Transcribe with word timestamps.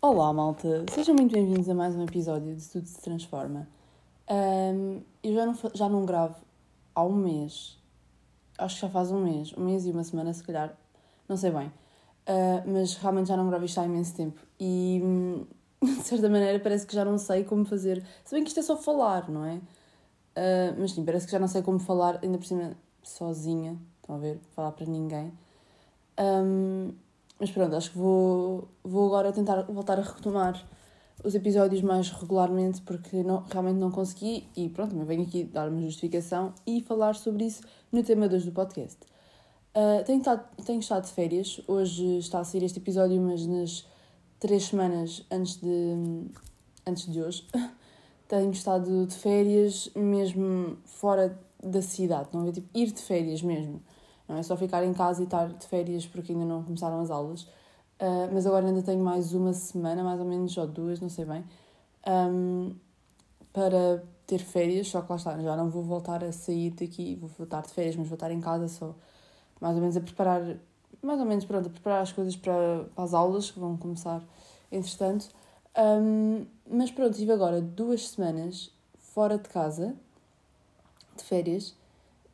Olá, 0.00 0.32
malta! 0.32 0.86
Sejam 0.90 1.14
muito 1.14 1.32
bem-vindos 1.32 1.68
a 1.68 1.74
mais 1.74 1.94
um 1.94 2.02
episódio 2.04 2.56
de 2.56 2.66
Tudo 2.66 2.86
se 2.86 3.02
Transforma. 3.02 3.68
Um, 4.30 5.02
eu 5.22 5.34
já 5.34 5.44
não, 5.44 5.54
já 5.74 5.88
não 5.88 6.06
gravo 6.06 6.36
há 6.94 7.04
um 7.04 7.14
mês, 7.14 7.78
acho 8.56 8.76
que 8.76 8.80
já 8.80 8.88
faz 8.88 9.12
um 9.12 9.22
mês, 9.22 9.52
um 9.54 9.66
mês 9.66 9.84
e 9.84 9.90
uma 9.90 10.02
semana, 10.02 10.32
se 10.32 10.42
calhar, 10.42 10.74
não 11.28 11.36
sei 11.36 11.50
bem, 11.50 11.66
uh, 11.66 12.62
mas 12.66 12.94
realmente 12.94 13.28
já 13.28 13.36
não 13.36 13.50
gravo 13.50 13.66
isto 13.66 13.78
há 13.78 13.84
imenso 13.84 14.16
tempo 14.16 14.40
e, 14.58 15.02
de 15.84 16.02
certa 16.04 16.30
maneira, 16.30 16.58
parece 16.58 16.86
que 16.86 16.94
já 16.94 17.04
não 17.04 17.18
sei 17.18 17.44
como 17.44 17.66
fazer. 17.66 18.02
Se 18.24 18.34
bem 18.34 18.42
que 18.44 18.48
isto 18.48 18.60
é 18.60 18.62
só 18.62 18.78
falar, 18.78 19.28
não 19.28 19.44
é? 19.44 19.60
Uh, 20.36 20.76
mas 20.78 20.92
sim, 20.92 21.04
parece 21.04 21.24
que 21.24 21.32
já 21.32 21.38
não 21.38 21.48
sei 21.48 21.62
como 21.62 21.78
falar, 21.78 22.20
ainda 22.22 22.36
por 22.36 22.46
cima, 22.46 22.76
sozinha, 23.02 23.78
estão 24.00 24.16
a 24.16 24.18
ver? 24.18 24.38
Falar 24.54 24.72
para 24.72 24.84
ninguém. 24.84 25.32
Um, 26.18 26.92
mas 27.38 27.50
pronto, 27.50 27.74
acho 27.74 27.90
que 27.90 27.98
vou, 27.98 28.68
vou 28.82 29.06
agora 29.06 29.32
tentar 29.32 29.62
voltar 29.62 29.98
a 29.98 30.02
retomar 30.02 30.66
os 31.24 31.34
episódios 31.34 31.82
mais 31.82 32.10
regularmente 32.10 32.80
porque 32.82 33.22
não, 33.22 33.42
realmente 33.50 33.76
não 33.76 33.90
consegui 33.90 34.46
e 34.56 34.68
pronto, 34.68 34.94
me 34.94 35.04
venho 35.04 35.22
aqui 35.22 35.44
dar 35.44 35.68
uma 35.68 35.80
justificação 35.80 36.54
e 36.66 36.82
falar 36.82 37.14
sobre 37.14 37.44
isso 37.44 37.62
no 37.90 38.02
tema 38.02 38.28
2 38.28 38.44
do 38.44 38.52
podcast. 38.52 38.98
Uh, 39.74 40.02
tenho, 40.04 40.18
estado, 40.18 40.44
tenho 40.64 40.80
estado 40.80 41.04
de 41.04 41.12
férias, 41.12 41.60
hoje 41.66 42.18
está 42.18 42.40
a 42.40 42.44
sair 42.44 42.62
este 42.62 42.78
episódio, 42.78 43.20
mas 43.20 43.46
nas 43.46 43.86
três 44.38 44.64
semanas 44.64 45.24
antes 45.30 45.56
de, 45.56 46.26
antes 46.86 47.10
de 47.10 47.20
hoje 47.20 47.46
tenho 48.28 48.50
estado 48.50 49.06
de 49.06 49.14
férias 49.14 49.90
mesmo 49.94 50.78
fora 50.84 51.38
da 51.62 51.82
cidade, 51.82 52.28
não 52.32 52.46
é? 52.46 52.52
Tipo, 52.52 52.68
ir 52.74 52.92
de 52.92 53.00
férias 53.02 53.42
mesmo. 53.42 53.82
Não 54.28 54.36
é 54.36 54.42
só 54.42 54.56
ficar 54.56 54.84
em 54.84 54.92
casa 54.92 55.22
e 55.22 55.24
estar 55.24 55.48
de 55.48 55.66
férias 55.66 56.06
porque 56.06 56.32
ainda 56.32 56.44
não 56.44 56.62
começaram 56.62 57.00
as 57.00 57.10
aulas. 57.10 57.42
Uh, 58.00 58.28
mas 58.32 58.46
agora 58.46 58.66
ainda 58.66 58.82
tenho 58.82 59.02
mais 59.02 59.32
uma 59.32 59.52
semana, 59.52 60.02
mais 60.04 60.20
ou 60.20 60.26
menos, 60.26 60.56
ou 60.56 60.66
duas, 60.66 61.00
não 61.00 61.08
sei 61.08 61.24
bem, 61.24 61.44
um, 62.06 62.74
para 63.52 64.02
ter 64.26 64.38
férias. 64.38 64.88
Só 64.88 65.02
que 65.02 65.10
lá 65.10 65.16
está, 65.16 65.38
já 65.38 65.56
não 65.56 65.70
vou 65.70 65.82
voltar 65.82 66.22
a 66.24 66.32
sair 66.32 66.70
daqui, 66.70 67.16
vou 67.16 67.30
voltar 67.38 67.62
de 67.62 67.70
férias, 67.70 67.96
mas 67.96 68.08
vou 68.08 68.16
estar 68.16 68.30
em 68.30 68.40
casa 68.40 68.68
só 68.68 68.94
mais 69.60 69.74
ou 69.74 69.80
menos 69.80 69.96
a 69.96 70.00
preparar, 70.00 70.42
mais 71.02 71.20
ou 71.20 71.26
menos 71.26 71.44
pronto, 71.44 71.68
a 71.68 71.70
preparar 71.70 72.02
as 72.02 72.12
coisas 72.12 72.36
para, 72.36 72.84
para 72.94 73.04
as 73.04 73.14
aulas 73.14 73.50
que 73.50 73.58
vão 73.58 73.76
começar 73.76 74.22
entretanto. 74.70 75.28
Um, 75.76 76.46
mas 76.68 76.90
pronto, 76.90 77.16
tive 77.16 77.32
agora 77.32 77.60
duas 77.60 78.08
semanas 78.08 78.70
fora 78.98 79.38
de 79.38 79.48
casa, 79.48 79.94
de 81.16 81.22
férias, 81.22 81.74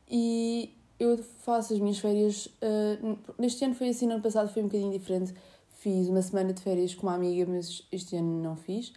e 0.09 0.73
eu 0.99 1.17
faço 1.17 1.73
as 1.73 1.79
minhas 1.79 1.99
férias. 1.99 2.47
Uh, 2.47 3.17
neste 3.37 3.63
ano 3.65 3.75
foi 3.75 3.89
assim, 3.89 4.07
no 4.07 4.13
ano 4.13 4.23
passado 4.23 4.49
foi 4.49 4.63
um 4.63 4.67
bocadinho 4.67 4.91
diferente. 4.91 5.33
Fiz 5.79 6.07
uma 6.07 6.21
semana 6.21 6.53
de 6.53 6.61
férias 6.61 6.95
com 6.95 7.07
uma 7.07 7.15
amiga, 7.15 7.45
mas 7.51 7.85
este 7.91 8.15
ano 8.15 8.41
não 8.41 8.55
fiz. 8.55 8.89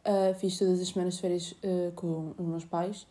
Uh, 0.00 0.34
fiz 0.38 0.58
todas 0.58 0.80
as 0.80 0.88
semanas 0.88 1.14
de 1.14 1.20
férias 1.20 1.52
uh, 1.52 1.92
com 1.94 2.34
os 2.36 2.44
meus 2.44 2.64
pais. 2.64 3.06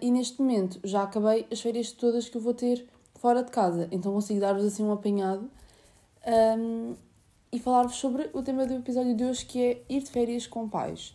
e 0.00 0.10
neste 0.10 0.40
momento 0.40 0.78
já 0.84 1.02
acabei 1.02 1.46
as 1.50 1.60
férias 1.60 1.90
todas 1.90 2.28
que 2.28 2.36
eu 2.36 2.40
vou 2.40 2.52
ter 2.52 2.86
fora 3.14 3.42
de 3.42 3.50
casa. 3.50 3.88
Então 3.90 4.12
consigo 4.12 4.40
dar-vos 4.40 4.64
assim 4.64 4.84
um 4.84 4.92
apanhado 4.92 5.50
um, 6.26 6.96
e 7.54 7.58
falar-vos 7.60 7.94
sobre 7.94 8.28
o 8.32 8.42
tema 8.42 8.66
do 8.66 8.74
episódio 8.74 9.14
de 9.14 9.24
hoje, 9.24 9.46
que 9.46 9.62
é 9.62 9.82
ir 9.88 10.02
de 10.02 10.10
férias 10.10 10.44
com 10.44 10.68
pais. 10.68 11.14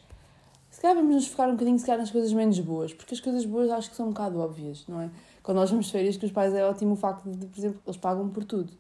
Se 0.72 0.80
calhar 0.80 0.96
vamos 0.96 1.14
nos 1.14 1.28
focar 1.28 1.50
um 1.50 1.52
bocadinho 1.52 1.78
se 1.78 1.86
calhar, 1.86 2.00
nas 2.00 2.12
coisas 2.12 2.32
menos 2.32 2.58
boas, 2.62 2.94
porque 2.94 3.14
as 3.14 3.20
coisas 3.20 3.46
boas 3.46 3.70
acho 3.70 3.90
que 3.90 3.98
são 3.98 4.06
um 4.06 4.10
bocado 4.12 4.40
óbvias, 4.40 4.86
não 4.88 5.02
é? 5.02 5.10
Quando 5.44 5.58
nós 5.58 5.70
vamos 5.70 5.88
de 5.88 5.92
férias 5.92 6.16
com 6.16 6.26
os 6.26 6.32
pais 6.32 6.54
é 6.54 6.66
ótimo 6.66 6.94
o 6.94 6.96
facto 6.96 7.30
de, 7.30 7.46
por 7.46 7.60
exemplo, 7.60 7.82
eles 7.86 7.98
pagam 7.98 8.30
por 8.30 8.46
tudo. 8.46 8.72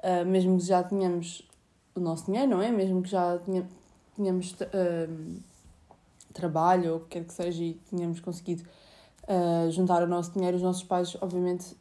Uh, 0.00 0.26
mesmo 0.26 0.58
que 0.58 0.66
já 0.66 0.82
tenhamos 0.82 1.48
o 1.94 2.00
nosso 2.00 2.26
dinheiro, 2.26 2.50
não 2.50 2.60
é? 2.60 2.70
Mesmo 2.70 3.00
que 3.00 3.08
já 3.08 3.38
tenha, 3.38 3.66
tenhamos 4.14 4.52
uh, 4.52 5.40
trabalho 6.34 6.90
ou 6.90 6.96
o 6.98 7.00
que 7.00 7.08
quer 7.08 7.24
que 7.24 7.32
seja 7.32 7.64
e 7.64 7.72
tenhamos 7.88 8.20
conseguido 8.20 8.64
uh, 9.22 9.70
juntar 9.70 10.02
o 10.02 10.06
nosso 10.06 10.32
dinheiro, 10.32 10.58
os 10.58 10.62
nossos 10.62 10.82
pais, 10.82 11.16
obviamente, 11.22 11.74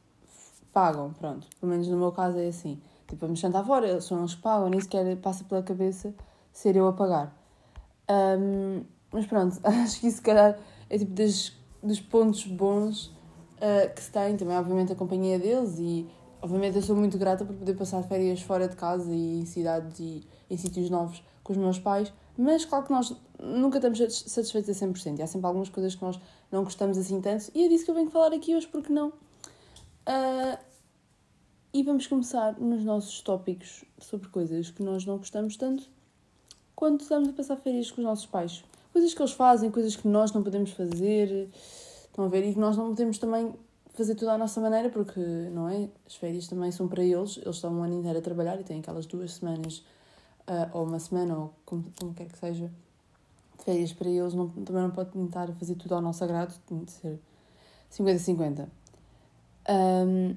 pagam, 0.72 1.12
pronto. 1.12 1.46
Pelo 1.60 1.70
menos 1.70 1.90
no 1.90 1.98
meu 1.98 2.14
caso 2.14 2.38
é 2.38 2.48
assim. 2.48 2.80
Tipo, 3.12 3.26
vamos 3.26 3.42
sentar 3.42 3.66
fora, 3.66 3.90
eles 3.90 4.06
são 4.06 4.20
eles 4.20 4.36
pagam, 4.36 4.70
nem 4.70 4.80
sequer 4.80 5.18
passa 5.18 5.44
pela 5.44 5.62
cabeça 5.62 6.14
ser 6.54 6.78
eu 6.78 6.88
a 6.88 6.94
pagar. 6.94 7.36
Um, 8.10 8.86
mas 9.12 9.26
pronto, 9.26 9.60
acho 9.68 10.00
que 10.00 10.08
isso, 10.08 10.18
se 10.18 10.22
calhar, 10.22 10.58
é 10.90 10.98
tipo 10.98 11.12
dos, 11.12 11.52
dos 11.84 12.00
pontos 12.00 12.46
bons 12.46 13.08
uh, 13.08 13.94
que 13.94 14.02
se 14.02 14.10
tem. 14.10 14.38
Também, 14.38 14.56
obviamente, 14.56 14.94
a 14.94 14.96
companhia 14.96 15.38
deles 15.38 15.78
e, 15.78 16.08
obviamente, 16.42 16.78
eu 16.78 16.82
sou 16.82 16.96
muito 16.96 17.18
grata 17.18 17.44
por 17.44 17.54
poder 17.54 17.76
passar 17.76 18.02
férias 18.04 18.42
fora 18.42 18.66
de 18.70 18.78
casa 18.78 19.12
e 19.12 19.42
em 19.42 19.46
cidades 19.46 20.00
e 20.00 20.26
em 20.50 20.56
sítios 20.56 20.90
novos 20.90 21.22
com 21.44 21.52
os 21.52 21.58
meus 21.58 21.80
pais. 21.80 22.14
Mas, 22.38 22.64
claro 22.64 22.86
que 22.86 22.94
nós 22.94 23.14
nunca 23.38 23.78
estamos 23.78 24.00
satisfeitos 24.26 24.70
a 24.70 24.88
100%. 24.88 25.20
E 25.20 25.22
há 25.22 25.28
sempre 25.28 25.48
algumas 25.48 25.68
coisas 25.68 25.96
que 25.96 26.02
nós 26.02 26.18
não 26.50 26.64
gostamos 26.64 26.98
assim 26.98 27.20
tanto. 27.20 27.52
E 27.54 27.66
é 27.66 27.68
disso 27.68 27.84
que 27.84 27.92
eu 27.92 27.96
venho 27.96 28.10
falar 28.10 28.34
aqui 28.34 28.56
hoje, 28.56 28.68
porque 28.68 28.94
não? 28.94 29.10
Uh, 29.10 30.71
e 31.74 31.84
vamos 31.84 32.06
começar 32.06 32.60
nos 32.60 32.84
nossos 32.84 33.22
tópicos 33.22 33.86
sobre 33.98 34.28
coisas 34.28 34.70
que 34.70 34.84
nós 34.84 35.06
não 35.06 35.18
gostamos 35.18 35.56
tanto 35.56 35.90
quando 36.76 37.02
estamos 37.02 37.30
a 37.30 37.34
passar 37.34 37.56
férias 37.58 37.90
com 37.92 38.02
os 38.02 38.06
nossos 38.06 38.26
pais. 38.26 38.64
Coisas 38.92 39.14
que 39.14 39.22
eles 39.22 39.32
fazem, 39.32 39.72
coisas 39.72 39.96
que 39.96 40.08
nós 40.08 40.34
não 40.34 40.44
podemos 40.44 40.72
fazer, 40.72 41.50
estão 42.06 42.26
a 42.26 42.28
ver? 42.28 42.44
E 42.44 42.54
que 42.54 42.60
nós 42.60 42.76
não 42.76 42.90
podemos 42.90 43.18
também 43.18 43.54
fazer 43.94 44.16
tudo 44.16 44.32
à 44.32 44.38
nossa 44.38 44.60
maneira, 44.60 44.90
porque, 44.90 45.20
não 45.20 45.70
é? 45.70 45.88
As 46.06 46.16
férias 46.16 46.48
também 46.48 46.72
são 46.72 46.88
para 46.88 47.04
eles, 47.04 47.38
eles 47.38 47.56
estão 47.56 47.74
um 47.74 47.84
ano 47.84 48.00
inteiro 48.00 48.20
a 48.20 48.22
trabalhar 48.22 48.60
e 48.60 48.64
têm 48.64 48.80
aquelas 48.80 49.06
duas 49.06 49.34
semanas, 49.34 49.78
uh, 50.48 50.70
ou 50.74 50.84
uma 50.86 51.00
semana, 51.00 51.38
ou 51.38 51.54
como, 51.66 51.86
como 51.98 52.14
quer 52.14 52.26
que 52.26 52.38
seja, 52.38 52.70
de 53.58 53.64
férias 53.64 53.94
para 53.94 54.10
eles, 54.10 54.34
não, 54.34 54.50
também 54.50 54.82
não 54.82 54.92
pode 54.92 55.12
tentar 55.12 55.48
fazer 55.54 55.76
tudo 55.76 55.96
ao 55.96 56.02
nosso 56.02 56.22
agrado, 56.24 56.54
tem 56.66 56.84
de 56.84 56.92
ser 56.92 57.20
50-50. 57.92 58.68
Um, 59.70 60.36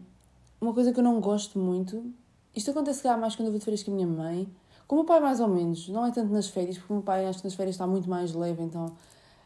uma 0.65 0.75
coisa 0.75 0.93
que 0.93 0.99
eu 0.99 1.05
não 1.05 1.21
gosto 1.21 1.59
muito, 1.59 2.13
isto 2.55 2.71
acontece 2.71 3.03
cá 3.03 3.17
mais 3.17 3.37
quando 3.37 3.47
eu 3.47 3.53
vou 3.53 3.59
de 3.59 3.65
férias 3.65 3.83
com 3.83 3.91
a 3.91 3.95
minha 3.95 4.07
mãe, 4.07 4.49
com 4.87 4.97
o 4.97 4.99
meu 4.99 5.07
pai 5.07 5.21
mais 5.21 5.41
ou 5.41 5.49
menos, 5.49 5.89
não 5.89 6.07
é 6.07 6.11
tanto 6.11 6.33
nas 6.33 6.49
férias, 6.49 6.79
porque 6.79 6.93
o 6.93 6.97
meu 6.97 7.03
pai 7.03 7.27
acho 7.27 7.41
que 7.41 7.45
nas 7.45 7.55
férias 7.55 7.75
está 7.75 7.87
muito 7.87 8.09
mais 8.09 8.33
leve, 8.35 8.63
então 8.63 8.95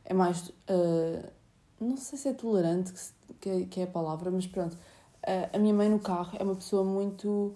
é 0.05 0.15
mais, 0.15 0.49
uh, 0.49 1.29
não 1.81 1.97
sei 1.97 2.19
se 2.19 2.29
é 2.29 2.33
tolerante 2.33 2.93
que, 3.41 3.67
que 3.67 3.81
é 3.81 3.85
a 3.85 3.87
palavra, 3.87 4.31
mas 4.31 4.47
pronto, 4.47 4.75
uh, 4.75 5.49
a 5.53 5.59
minha 5.59 5.75
mãe 5.75 5.89
no 5.89 5.99
carro 5.99 6.37
é 6.39 6.43
uma 6.45 6.55
pessoa 6.55 6.85
muito 6.85 7.55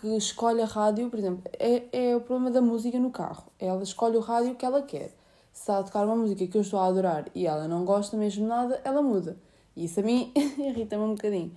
que 0.00 0.08
escolhe 0.16 0.60
a 0.60 0.66
rádio, 0.66 1.08
por 1.08 1.18
exemplo, 1.18 1.42
é, 1.58 2.10
é 2.10 2.16
o 2.16 2.20
problema 2.20 2.50
da 2.50 2.60
música 2.60 2.98
no 2.98 3.10
carro, 3.10 3.44
ela 3.58 3.82
escolhe 3.82 4.16
o 4.16 4.20
rádio 4.20 4.54
que 4.54 4.66
ela 4.66 4.82
quer, 4.82 5.14
se 5.52 5.62
está 5.62 5.78
a 5.78 5.82
tocar 5.82 6.04
uma 6.04 6.16
música 6.16 6.46
que 6.46 6.56
eu 6.56 6.60
estou 6.60 6.78
a 6.78 6.86
adorar 6.86 7.26
e 7.34 7.46
ela 7.46 7.66
não 7.66 7.84
gosta 7.86 8.16
mesmo 8.16 8.46
nada, 8.46 8.78
ela 8.84 9.00
muda. 9.00 9.38
E 9.74 9.84
isso 9.84 10.00
a 10.00 10.02
mim 10.02 10.30
irrita-me 10.36 11.02
um 11.02 11.14
bocadinho. 11.14 11.50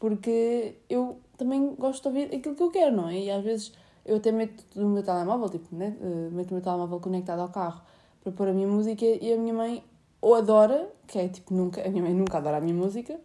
Porque 0.00 0.78
eu 0.88 1.18
também 1.36 1.74
gosto 1.76 2.02
de 2.02 2.08
ouvir 2.08 2.34
aquilo 2.34 2.56
que 2.56 2.62
eu 2.62 2.70
quero, 2.72 2.96
não 2.96 3.08
é? 3.08 3.20
E 3.20 3.30
às 3.30 3.44
vezes 3.44 3.72
eu 4.04 4.16
até 4.16 4.32
meto 4.32 4.64
no 4.74 4.88
meu 4.88 5.02
telemóvel, 5.04 5.48
tipo, 5.48 5.76
né? 5.76 5.96
Uh, 6.00 6.34
meto 6.34 6.50
o 6.50 6.54
meu 6.54 6.62
telemóvel 6.62 6.98
conectado 6.98 7.40
ao 7.40 7.50
carro 7.50 7.82
para 8.22 8.32
pôr 8.32 8.48
a 8.48 8.52
minha 8.52 8.66
música 8.66 9.04
e 9.04 9.32
a 9.32 9.36
minha 9.36 9.54
mãe 9.54 9.84
ou 10.20 10.34
adora, 10.34 10.90
que 11.06 11.18
é 11.18 11.28
tipo, 11.28 11.54
nunca, 11.54 11.86
a 11.86 11.88
minha 11.88 12.02
mãe 12.02 12.14
nunca 12.14 12.38
adora 12.38 12.58
a 12.58 12.60
minha 12.60 12.74
música, 12.74 13.18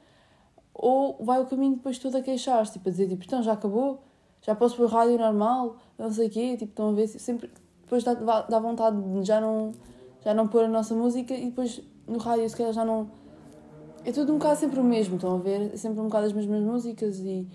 ou 0.74 1.18
vai 1.22 1.42
o 1.42 1.46
caminho 1.46 1.76
depois 1.76 1.98
todo 1.98 2.16
a 2.18 2.22
queixar-se, 2.22 2.74
tipo, 2.74 2.88
a 2.88 2.92
dizer, 2.92 3.08
tipo, 3.08 3.24
então 3.24 3.44
já 3.44 3.54
acabou, 3.54 4.02
já 4.42 4.56
posso 4.56 4.78
pôr 4.78 4.88
rádio 4.88 5.18
normal, 5.18 5.78
não 5.98 6.12
sei 6.12 6.28
o 6.28 6.30
quê, 6.30 6.58
tipo, 6.58 6.72
estão 6.72 6.90
a 6.90 6.94
ver, 6.94 7.08
sempre, 7.08 7.52
depois 7.82 8.04
dá, 8.04 8.14
dá 8.14 8.60
vontade 8.60 9.02
de 9.02 9.24
já 9.26 9.42
não, 9.42 9.72
já 10.24 10.34
não 10.34 10.48
pôr 10.48 10.66
a 10.66 10.68
nossa 10.68 10.94
música 10.96 11.34
e 11.34 11.48
depois 11.48 11.82
no 12.08 12.18
rádio 12.18 12.50
se 12.50 12.56
calhar 12.56 12.74
já 12.74 12.86
não 12.86 13.10
é 14.06 14.12
tudo 14.12 14.34
um 14.34 14.38
bocado 14.38 14.60
sempre 14.60 14.80
o 14.80 14.84
mesmo, 14.84 15.16
estão 15.16 15.36
a 15.36 15.40
ver? 15.40 15.74
É 15.74 15.78
sempre 15.78 16.00
um 16.00 16.06
bocado 16.06 16.28
as 16.28 16.34
mesmas 16.34 16.62
músicas 16.62 17.20
e, 17.20 17.48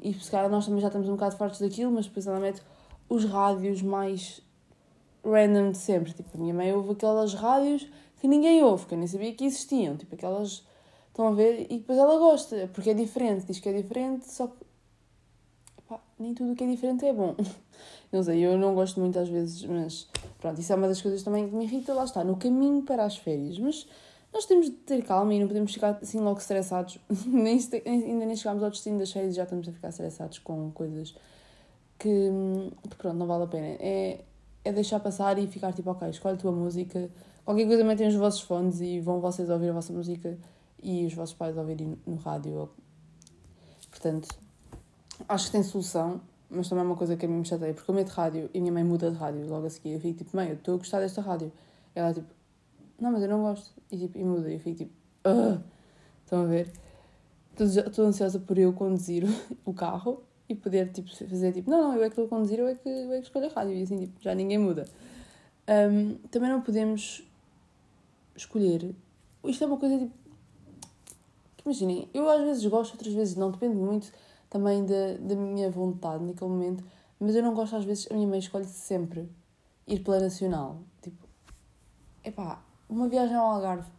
e 0.00 0.14
se 0.14 0.30
calhar 0.30 0.48
nós 0.48 0.64
também 0.64 0.80
já 0.80 0.86
estamos 0.86 1.08
um 1.08 1.12
bocado 1.12 1.36
fartos 1.36 1.58
daquilo, 1.58 1.90
mas 1.90 2.06
depois 2.06 2.26
ela 2.28 2.38
mete 2.38 2.62
os 3.08 3.24
rádios 3.24 3.82
mais 3.82 4.40
random 5.24 5.72
de 5.72 5.78
sempre. 5.78 6.12
Tipo, 6.12 6.30
a 6.36 6.40
minha 6.40 6.54
mãe 6.54 6.72
ouve 6.72 6.92
aquelas 6.92 7.34
rádios 7.34 7.88
que 8.20 8.28
ninguém 8.28 8.62
ouve, 8.62 8.86
que 8.86 8.94
eu 8.94 8.98
nem 8.98 9.08
sabia 9.08 9.34
que 9.34 9.44
existiam. 9.44 9.96
Tipo, 9.96 10.14
aquelas. 10.14 10.64
Estão 11.08 11.26
a 11.28 11.32
ver? 11.32 11.66
E 11.70 11.78
depois 11.78 11.98
ela 11.98 12.18
gosta, 12.18 12.70
porque 12.72 12.90
é 12.90 12.94
diferente, 12.94 13.46
diz 13.46 13.58
que 13.58 13.68
é 13.68 13.72
diferente, 13.72 14.30
só 14.30 14.46
que. 14.46 14.64
Epá, 15.78 16.00
nem 16.20 16.34
tudo 16.34 16.52
o 16.52 16.54
que 16.54 16.62
é 16.62 16.66
diferente 16.68 17.04
é 17.04 17.12
bom. 17.12 17.34
Não 18.12 18.22
sei, 18.22 18.38
eu 18.38 18.56
não 18.56 18.74
gosto 18.74 19.00
muito 19.00 19.18
às 19.18 19.28
vezes, 19.28 19.64
mas. 19.64 20.08
Pronto, 20.38 20.60
isso 20.60 20.72
é 20.72 20.76
uma 20.76 20.86
das 20.86 21.02
coisas 21.02 21.24
também 21.24 21.48
que 21.48 21.54
me 21.54 21.64
irrita, 21.64 21.92
lá 21.92 22.04
está, 22.04 22.22
no 22.22 22.36
caminho 22.36 22.82
para 22.82 23.04
as 23.04 23.16
férias. 23.16 23.58
Mas 23.58 23.86
nós 24.36 24.44
temos 24.44 24.66
de 24.66 24.72
ter 24.72 25.02
calma 25.02 25.32
e 25.32 25.40
não 25.40 25.48
podemos 25.48 25.72
ficar 25.72 25.98
assim 26.02 26.20
logo 26.20 26.38
estressados. 26.38 26.98
nem, 27.26 27.58
ainda 27.86 28.26
nem 28.26 28.36
chegámos 28.36 28.62
ao 28.62 28.70
destino 28.70 28.98
das 28.98 29.10
férias 29.10 29.32
e 29.32 29.36
já 29.36 29.44
estamos 29.44 29.66
a 29.66 29.72
ficar 29.72 29.88
estressados 29.88 30.38
com 30.38 30.70
coisas 30.72 31.14
que, 31.98 32.30
que, 32.90 32.96
pronto, 32.96 33.16
não 33.16 33.26
vale 33.26 33.44
a 33.44 33.46
pena. 33.46 33.66
É, 33.80 34.20
é 34.62 34.72
deixar 34.72 35.00
passar 35.00 35.38
e 35.38 35.46
ficar 35.46 35.72
tipo, 35.72 35.90
ok, 35.90 36.10
escolhe 36.10 36.34
a 36.34 36.38
tua 36.38 36.52
música. 36.52 37.08
Qualquer 37.46 37.66
coisa 37.66 37.82
metem 37.82 38.08
os 38.08 38.14
vossos 38.14 38.42
fones 38.42 38.80
e 38.82 39.00
vão 39.00 39.20
vocês 39.20 39.48
ouvir 39.48 39.70
a 39.70 39.72
vossa 39.72 39.92
música 39.92 40.38
e 40.82 41.06
os 41.06 41.14
vossos 41.14 41.34
pais 41.34 41.56
ouvirem 41.56 41.96
no 42.06 42.16
rádio. 42.16 42.68
Portanto, 43.90 44.28
acho 45.26 45.46
que 45.46 45.52
tem 45.52 45.62
solução, 45.62 46.20
mas 46.50 46.68
também 46.68 46.84
é 46.84 46.86
uma 46.86 46.96
coisa 46.96 47.16
que 47.16 47.24
a 47.24 47.28
mim 47.28 47.38
me 47.38 47.46
chateia, 47.46 47.72
porque 47.72 47.90
eu 47.90 47.94
meto 47.94 48.10
rádio 48.10 48.50
e 48.52 48.60
minha 48.60 48.72
mãe 48.72 48.84
muda 48.84 49.10
de 49.10 49.16
rádio 49.16 49.48
logo 49.48 49.66
a 49.66 49.70
seguir. 49.70 49.94
Eu 49.94 50.00
fico 50.00 50.18
tipo, 50.18 50.36
mãe, 50.36 50.48
eu 50.48 50.56
estou 50.56 50.74
a 50.74 50.76
gostar 50.76 51.00
desta 51.00 51.22
rádio. 51.22 51.50
Ela 51.94 52.12
tipo, 52.12 52.35
não, 53.00 53.12
mas 53.12 53.22
eu 53.22 53.28
não 53.28 53.42
gosto. 53.42 53.74
E, 53.90 53.98
tipo, 53.98 54.18
e 54.18 54.24
muda. 54.24 54.50
E 54.50 54.54
eu 54.54 54.60
fico 54.60 54.76
tipo, 54.76 54.92
Ugh! 55.26 55.60
estão 56.24 56.42
a 56.42 56.46
ver? 56.46 56.72
Estou 57.58 58.06
ansiosa 58.06 58.38
por 58.38 58.58
eu 58.58 58.72
conduzir 58.72 59.24
o 59.64 59.72
carro 59.72 60.22
e 60.48 60.54
poder 60.54 60.92
tipo, 60.92 61.08
fazer 61.28 61.52
tipo, 61.52 61.70
não, 61.70 61.82
não, 61.82 61.96
eu 61.96 62.04
é 62.04 62.06
que 62.06 62.12
estou 62.12 62.26
a 62.26 62.28
conduzir, 62.28 62.58
eu 62.58 62.68
é 62.68 62.74
que, 62.74 62.88
eu 62.88 63.12
é 63.12 63.18
que 63.18 63.24
escolho 63.24 63.46
a 63.46 63.52
rádio. 63.52 63.74
E 63.74 63.82
assim, 63.82 63.98
tipo, 63.98 64.22
já 64.22 64.34
ninguém 64.34 64.58
muda. 64.58 64.86
Um, 65.68 66.14
também 66.30 66.48
não 66.48 66.60
podemos 66.60 67.22
escolher. 68.36 68.94
Isto 69.44 69.64
é 69.64 69.66
uma 69.66 69.78
coisa 69.78 69.98
tipo. 69.98 70.14
Imaginem, 71.64 72.08
eu 72.14 72.28
às 72.30 72.42
vezes 72.42 72.64
gosto, 72.66 72.92
outras 72.92 73.12
vezes 73.12 73.34
não, 73.34 73.50
depende 73.50 73.76
muito 73.76 74.12
também 74.48 74.86
da, 74.86 75.16
da 75.18 75.34
minha 75.34 75.68
vontade 75.68 76.22
naquele 76.22 76.48
momento, 76.48 76.84
mas 77.18 77.34
eu 77.34 77.42
não 77.42 77.54
gosto 77.54 77.74
às 77.74 77.84
vezes, 77.84 78.06
a 78.08 78.14
minha 78.14 78.28
mãe 78.28 78.38
escolhe 78.38 78.66
sempre 78.66 79.28
ir 79.84 80.00
pela 80.04 80.20
Nacional. 80.20 80.80
Tipo, 81.02 81.26
epá, 82.22 82.62
uma 82.88 83.08
viagem 83.08 83.36
ao 83.36 83.46
Algarve 83.46 83.90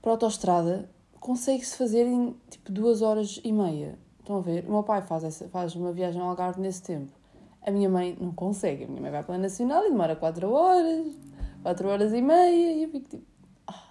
para 0.00 0.10
a 0.10 0.14
autostrada 0.14 0.88
consegue-se 1.20 1.76
fazer 1.76 2.04
em 2.04 2.34
tipo 2.50 2.72
duas 2.72 3.00
horas 3.00 3.40
e 3.44 3.52
meia. 3.52 3.96
Estão 4.18 4.38
a 4.38 4.40
ver? 4.40 4.64
O 4.66 4.72
meu 4.72 4.82
pai 4.82 5.02
faz, 5.02 5.22
essa, 5.22 5.48
faz 5.48 5.74
uma 5.76 5.92
viagem 5.92 6.20
ao 6.20 6.28
Algarve 6.28 6.60
nesse 6.60 6.82
tempo. 6.82 7.12
A 7.64 7.70
minha 7.70 7.88
mãe 7.88 8.16
não 8.20 8.32
consegue. 8.32 8.84
A 8.84 8.88
minha 8.88 9.00
mãe 9.00 9.10
vai 9.10 9.22
pela 9.22 9.38
Nacional 9.38 9.86
e 9.86 9.90
demora 9.90 10.16
4 10.16 10.50
horas, 10.50 11.06
4 11.62 11.88
horas 11.88 12.12
e 12.12 12.20
meia. 12.20 12.72
E 12.72 12.82
eu 12.82 12.88
fico 12.88 13.08
tipo. 13.08 13.24
Ah. 13.68 13.84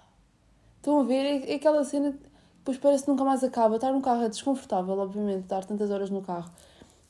Estão 0.76 1.00
a 1.00 1.04
ver? 1.04 1.24
É, 1.24 1.52
é 1.52 1.54
aquela 1.54 1.82
cena. 1.84 2.14
Depois 2.58 2.76
parece 2.76 3.04
que 3.04 3.10
nunca 3.10 3.24
mais 3.24 3.42
acaba. 3.42 3.76
Estar 3.76 3.92
no 3.92 4.02
carro 4.02 4.22
é 4.24 4.28
desconfortável, 4.28 4.98
obviamente. 4.98 5.44
Estar 5.44 5.64
tantas 5.64 5.90
horas 5.90 6.10
no 6.10 6.20
carro 6.20 6.50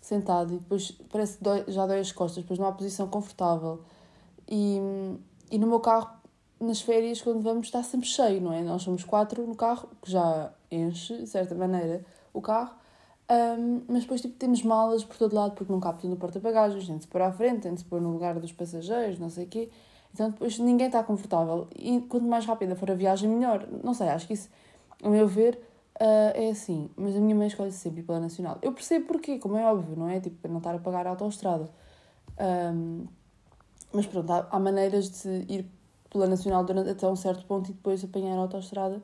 sentado 0.01 0.55
e 0.55 0.59
depois 0.59 0.93
parece 1.11 1.39
que 1.39 1.45
dói, 1.45 1.65
já 1.67 1.85
dói 1.85 1.99
as 1.99 2.13
costas. 2.13 2.45
Depois 2.45 2.61
não 2.61 2.67
há 2.67 2.73
posição 2.73 3.09
confortável. 3.09 3.81
E, 4.49 4.81
e 5.51 5.59
no 5.59 5.67
meu 5.67 5.81
carro, 5.81 6.22
nas 6.63 6.81
férias, 6.81 7.21
quando 7.21 7.41
vamos, 7.41 7.67
está 7.67 7.83
sempre 7.83 8.07
cheio, 8.09 8.41
não 8.41 8.53
é? 8.53 8.63
Nós 8.63 8.83
somos 8.83 9.05
quatro 9.05 9.47
no 9.47 9.55
carro, 9.55 9.89
que 10.03 10.11
já 10.11 10.53
enche, 10.71 11.17
de 11.19 11.27
certa 11.27 11.55
maneira, 11.55 12.05
o 12.33 12.41
carro. 12.41 12.75
Um, 13.31 13.83
mas 13.89 14.03
depois 14.03 14.21
tipo, 14.21 14.35
temos 14.35 14.63
malas 14.63 15.05
por 15.05 15.17
todo 15.17 15.35
lado 15.35 15.55
porque 15.55 15.73
não 15.73 15.81
cabe 15.81 16.01
tudo 16.01 16.11
no 16.11 16.17
porta-bagagens, 16.17 16.87
tem 16.87 16.97
de 16.97 17.05
se 17.05 17.09
pôr 17.09 17.23
à 17.23 17.33
frente, 17.33 17.63
tem 17.63 17.73
de 17.73 17.81
se 17.81 17.87
pôr 17.87 18.01
no 18.01 18.13
lugar 18.13 18.39
dos 18.39 18.53
passageiros, 18.53 19.19
não 19.19 19.31
sei 19.31 19.45
o 19.45 19.49
quê. 19.49 19.71
Então 20.13 20.31
depois 20.31 20.59
ninguém 20.59 20.89
está 20.89 21.03
confortável. 21.03 21.67
E 21.75 22.01
quanto 22.03 22.27
mais 22.27 22.45
rápida 22.45 22.77
for 22.77 22.91
a 22.91 22.95
viagem, 22.95 23.29
melhor. 23.31 23.67
Não 23.83 23.95
sei, 23.95 24.09
acho 24.09 24.27
que 24.27 24.35
isso, 24.35 24.51
a 25.03 25.09
meu 25.09 25.27
ver, 25.27 25.59
uh, 26.01 26.33
é 26.35 26.51
assim. 26.51 26.91
Mas 26.97 27.17
a 27.17 27.21
minha 27.21 27.35
mãe 27.35 27.47
escolhe 27.47 27.73
sempre 27.73 28.03
pela 28.03 28.21
Nacional. 28.21 28.59
Eu 28.61 28.73
percebo 28.73 29.07
porquê, 29.07 29.39
como 29.39 29.57
é 29.57 29.65
óbvio, 29.65 29.97
não 29.97 30.09
é? 30.09 30.21
Tipo, 30.21 30.37
para 30.37 30.51
não 30.51 30.59
estar 30.59 30.75
a 30.75 30.79
pagar 30.79 31.07
a 31.07 31.11
autoestrada. 31.11 31.71
Um, 32.75 33.07
mas 33.93 34.07
pronto, 34.07 34.31
há, 34.33 34.49
há, 34.51 34.59
maneiras 34.59 35.23
de 35.23 35.45
ir 35.49 35.67
pela 36.13 36.27
Nacional 36.27 36.63
durante, 36.65 36.91
até 36.91 37.09
um 37.09 37.17
certo 37.17 37.47
ponto 37.47 37.71
e 37.71 37.73
depois 37.73 38.05
apanhar 38.05 38.37
a 38.37 38.41
autoestrada 38.41 39.03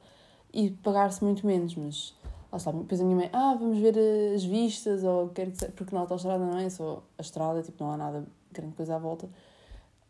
e 0.52 0.70
pagar-se 0.70 1.24
muito 1.24 1.46
menos, 1.46 1.74
mas 1.74 2.14
lá 2.52 2.58
está, 2.58 2.70
depois 2.70 3.00
a 3.00 3.04
minha 3.04 3.16
mãe, 3.16 3.30
ah, 3.32 3.56
vamos 3.58 3.78
ver 3.78 3.94
as 4.34 4.44
vistas, 4.44 5.02
ou 5.02 5.30
quer 5.30 5.50
que 5.50 5.58
seja, 5.58 5.72
porque 5.74 5.94
na 5.94 6.02
autostrada 6.02 6.44
não 6.44 6.58
é 6.58 6.68
só 6.68 7.02
a 7.16 7.22
estrada, 7.22 7.62
tipo, 7.62 7.82
não 7.82 7.92
há 7.92 7.96
nada, 7.96 8.26
grande 8.52 8.74
coisa 8.74 8.96
à 8.96 8.98
volta. 8.98 9.28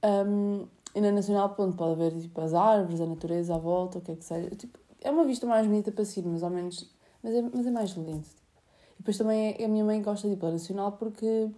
Um, 0.04 0.66
e 0.94 1.00
na 1.00 1.12
Nacional, 1.12 1.50
pronto, 1.50 1.76
pode 1.76 1.92
haver 1.92 2.20
tipo, 2.20 2.40
as 2.40 2.54
árvores, 2.54 3.00
a 3.00 3.06
natureza 3.06 3.54
à 3.54 3.58
volta, 3.58 3.98
o 3.98 4.00
que 4.00 4.12
é 4.12 4.16
que 4.16 4.24
seja. 4.24 4.50
Tipo, 4.50 4.78
é 5.00 5.10
uma 5.10 5.24
vista 5.24 5.46
mais 5.46 5.66
bonita 5.66 5.92
para 5.92 6.04
si, 6.04 6.22
mas 6.22 6.42
ao 6.42 6.50
menos, 6.50 6.90
mas 7.22 7.34
é, 7.34 7.42
mas 7.42 7.66
é 7.66 7.70
mais 7.70 7.94
lento. 7.96 8.28
Tipo. 8.28 8.48
E 8.94 8.98
depois 8.98 9.18
também 9.18 9.64
a 9.64 9.68
minha 9.68 9.84
mãe 9.84 10.02
gosta 10.02 10.26
de 10.26 10.34
ir 10.34 10.36
para 10.36 10.48
a 10.48 10.52
Nacional 10.52 10.92
porque 10.92 11.50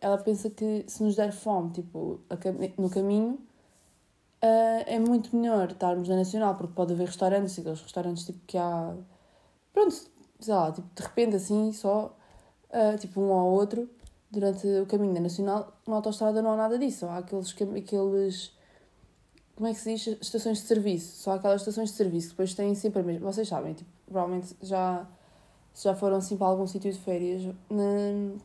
ela 0.00 0.18
pensa 0.18 0.50
que 0.50 0.84
se 0.86 1.02
nos 1.02 1.16
der 1.16 1.32
fome, 1.32 1.70
tipo, 1.70 2.20
no 2.78 2.90
caminho, 2.90 3.38
uh, 4.46 4.84
é 4.86 4.98
muito 4.98 5.34
melhor 5.36 5.70
estarmos 5.70 6.08
na 6.08 6.16
Nacional, 6.16 6.54
porque 6.54 6.72
pode 6.74 6.92
haver 6.92 7.06
restaurantes, 7.06 7.58
aqueles 7.58 7.80
restaurantes 7.80 8.24
tipo 8.24 8.38
que 8.46 8.56
há. 8.56 8.94
Pronto, 9.72 9.94
sei 10.40 10.54
lá, 10.54 10.72
tipo, 10.72 10.88
de 10.94 11.02
repente 11.02 11.36
assim, 11.36 11.72
só, 11.72 12.16
uh, 12.70 12.98
tipo, 12.98 13.20
um 13.20 13.32
ao 13.32 13.46
outro, 13.46 13.88
durante 14.30 14.66
o 14.66 14.86
caminho 14.86 15.14
da 15.14 15.20
Nacional, 15.20 15.72
na 15.86 15.96
autostrada 15.96 16.40
não 16.42 16.52
há 16.52 16.56
nada 16.56 16.78
disso, 16.78 17.06
há 17.06 17.18
aqueles, 17.18 17.54
aqueles, 17.76 18.52
como 19.54 19.68
é 19.68 19.74
que 19.74 19.80
se 19.80 19.94
diz, 19.94 20.18
estações 20.20 20.58
de 20.58 20.66
serviço, 20.66 21.22
só 21.22 21.32
aquelas 21.32 21.62
estações 21.62 21.90
de 21.90 21.96
serviço 21.96 22.28
que 22.28 22.32
depois 22.34 22.54
têm 22.54 22.74
sempre 22.74 23.00
a 23.00 23.02
mesma, 23.02 23.32
vocês 23.32 23.48
sabem, 23.48 23.74
tipo, 23.74 23.90
provavelmente 24.06 24.56
já, 24.62 25.06
já 25.74 25.94
foram 25.94 26.16
assim 26.16 26.36
para 26.36 26.46
algum 26.46 26.66
sítio 26.66 26.92
de 26.92 26.98
férias, 26.98 27.42
na 27.70 28.38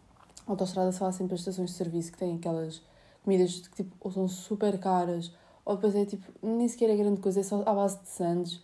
autostrada 0.47 0.91
só 0.91 1.05
há 1.05 1.11
sempre 1.11 1.35
as 1.35 1.41
estações 1.41 1.71
de 1.71 1.77
serviço 1.77 2.11
que 2.11 2.17
têm 2.17 2.35
aquelas 2.35 2.81
comidas 3.23 3.59
que, 3.59 3.83
tipo, 3.83 3.95
ou 3.99 4.11
são 4.11 4.27
super 4.27 4.77
caras, 4.79 5.31
ou 5.65 5.75
depois 5.75 5.95
é, 5.95 6.05
tipo, 6.05 6.31
nem 6.41 6.67
sequer 6.67 6.89
é 6.89 6.95
grande 6.95 7.19
coisa, 7.21 7.39
é 7.39 7.43
só 7.43 7.61
à 7.65 7.73
base 7.73 7.99
de 7.99 8.09
sandes, 8.09 8.61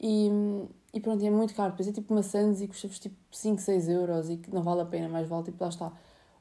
e 0.00 0.30
e 0.92 1.00
pronto, 1.00 1.24
é 1.24 1.30
muito 1.30 1.54
caro. 1.54 1.70
Depois 1.70 1.88
é 1.88 1.92
tipo 1.92 2.12
maçãs 2.12 2.60
e 2.60 2.68
custa-vos 2.68 2.98
tipo 2.98 3.16
5, 3.30 3.60
6 3.60 3.88
euros 3.88 4.28
e 4.28 4.36
que 4.36 4.52
não 4.54 4.62
vale 4.62 4.82
a 4.82 4.84
pena, 4.84 5.08
mais 5.08 5.26
vale 5.26 5.44
tipo 5.44 5.62
lá 5.62 5.70
está 5.70 5.90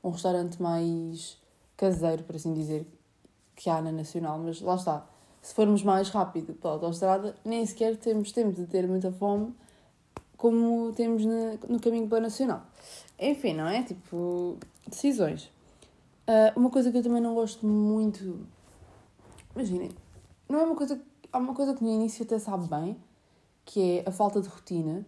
um 0.03 0.09
restaurante 0.09 0.61
mais 0.61 1.37
caseiro, 1.77 2.23
por 2.23 2.35
assim 2.35 2.53
dizer, 2.53 2.85
que 3.55 3.69
há 3.69 3.81
na 3.81 3.91
Nacional. 3.91 4.39
Mas 4.39 4.61
lá 4.61 4.75
está, 4.75 5.07
se 5.41 5.53
formos 5.53 5.83
mais 5.83 6.09
rápido 6.09 6.53
pela 6.53 6.73
autostrada, 6.73 7.35
nem 7.45 7.65
sequer 7.65 7.95
temos 7.97 8.31
tempo 8.31 8.53
de 8.53 8.67
ter 8.67 8.87
muita 8.87 9.11
fome 9.11 9.53
como 10.35 10.91
temos 10.93 11.23
no, 11.23 11.59
no 11.69 11.79
caminho 11.79 12.09
pela 12.09 12.21
Nacional. 12.21 12.63
Enfim, 13.19 13.53
não 13.53 13.67
é? 13.67 13.83
Tipo, 13.83 14.57
decisões. 14.87 15.45
Uh, 16.27 16.59
uma 16.59 16.69
coisa 16.69 16.91
que 16.91 16.97
eu 16.97 17.03
também 17.03 17.21
não 17.21 17.35
gosto 17.35 17.65
muito. 17.65 18.39
Imaginem, 19.55 19.91
não 20.47 20.59
é 20.59 20.63
uma 20.63 20.75
coisa. 20.75 21.01
Há 21.31 21.37
uma 21.37 21.53
coisa 21.53 21.73
que 21.73 21.83
no 21.83 21.89
início 21.89 22.23
até 22.25 22.37
sabe 22.39 22.67
bem, 22.67 22.97
que 23.65 23.99
é 23.99 24.09
a 24.09 24.11
falta 24.11 24.41
de 24.41 24.47
rotina. 24.47 25.05